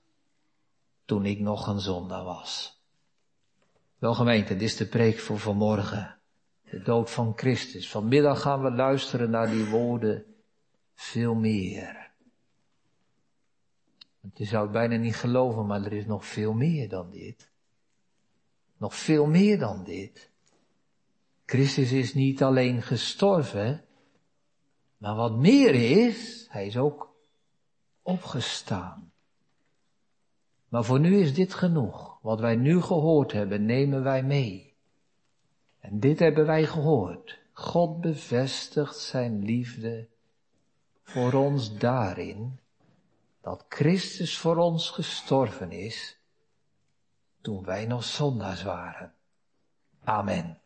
Toen 1.05 1.25
ik 1.25 1.39
nog 1.39 1.67
een 1.67 1.79
zondaar 1.79 2.23
was. 2.23 2.81
Wel 3.97 4.13
gemeente, 4.13 4.53
dit 4.53 4.61
is 4.61 4.75
de 4.75 4.87
preek 4.87 5.19
voor 5.19 5.39
vanmorgen. 5.39 6.19
De 6.61 6.81
dood 6.81 7.11
van 7.11 7.33
Christus. 7.35 7.89
Vanmiddag 7.89 8.41
gaan 8.41 8.61
we 8.61 8.71
luisteren 8.71 9.29
naar 9.29 9.49
die 9.49 9.65
woorden 9.65 10.25
veel 10.93 11.35
meer. 11.35 12.11
Want 14.19 14.37
je 14.37 14.45
zou 14.45 14.63
het 14.63 14.71
bijna 14.71 14.95
niet 14.95 15.15
geloven, 15.15 15.65
maar 15.65 15.85
er 15.85 15.93
is 15.93 16.05
nog 16.05 16.25
veel 16.25 16.53
meer 16.53 16.89
dan 16.89 17.09
dit. 17.09 17.51
Nog 18.77 18.95
veel 18.95 19.25
meer 19.25 19.59
dan 19.59 19.83
dit. 19.83 20.29
Christus 21.45 21.91
is 21.91 22.13
niet 22.13 22.43
alleen 22.43 22.81
gestorven, 22.81 23.85
maar 25.01 25.15
wat 25.15 25.35
meer 25.35 25.73
is, 25.75 26.45
hij 26.49 26.65
is 26.65 26.77
ook 26.77 27.15
opgestaan. 28.01 29.11
Maar 30.67 30.83
voor 30.83 30.99
nu 30.99 31.19
is 31.19 31.33
dit 31.33 31.53
genoeg. 31.53 32.19
Wat 32.21 32.39
wij 32.39 32.55
nu 32.55 32.81
gehoord 32.81 33.31
hebben, 33.31 33.65
nemen 33.65 34.03
wij 34.03 34.23
mee. 34.23 34.73
En 35.79 35.99
dit 35.99 36.19
hebben 36.19 36.45
wij 36.45 36.65
gehoord. 36.65 37.39
God 37.53 38.01
bevestigt 38.01 38.97
zijn 38.97 39.43
liefde 39.43 40.07
voor 41.03 41.33
ons 41.33 41.77
daarin 41.77 42.59
dat 43.41 43.65
Christus 43.69 44.37
voor 44.37 44.57
ons 44.57 44.89
gestorven 44.89 45.71
is 45.71 46.17
toen 47.41 47.63
wij 47.63 47.85
nog 47.85 48.03
zondaars 48.03 48.63
waren. 48.63 49.13
Amen. 50.03 50.60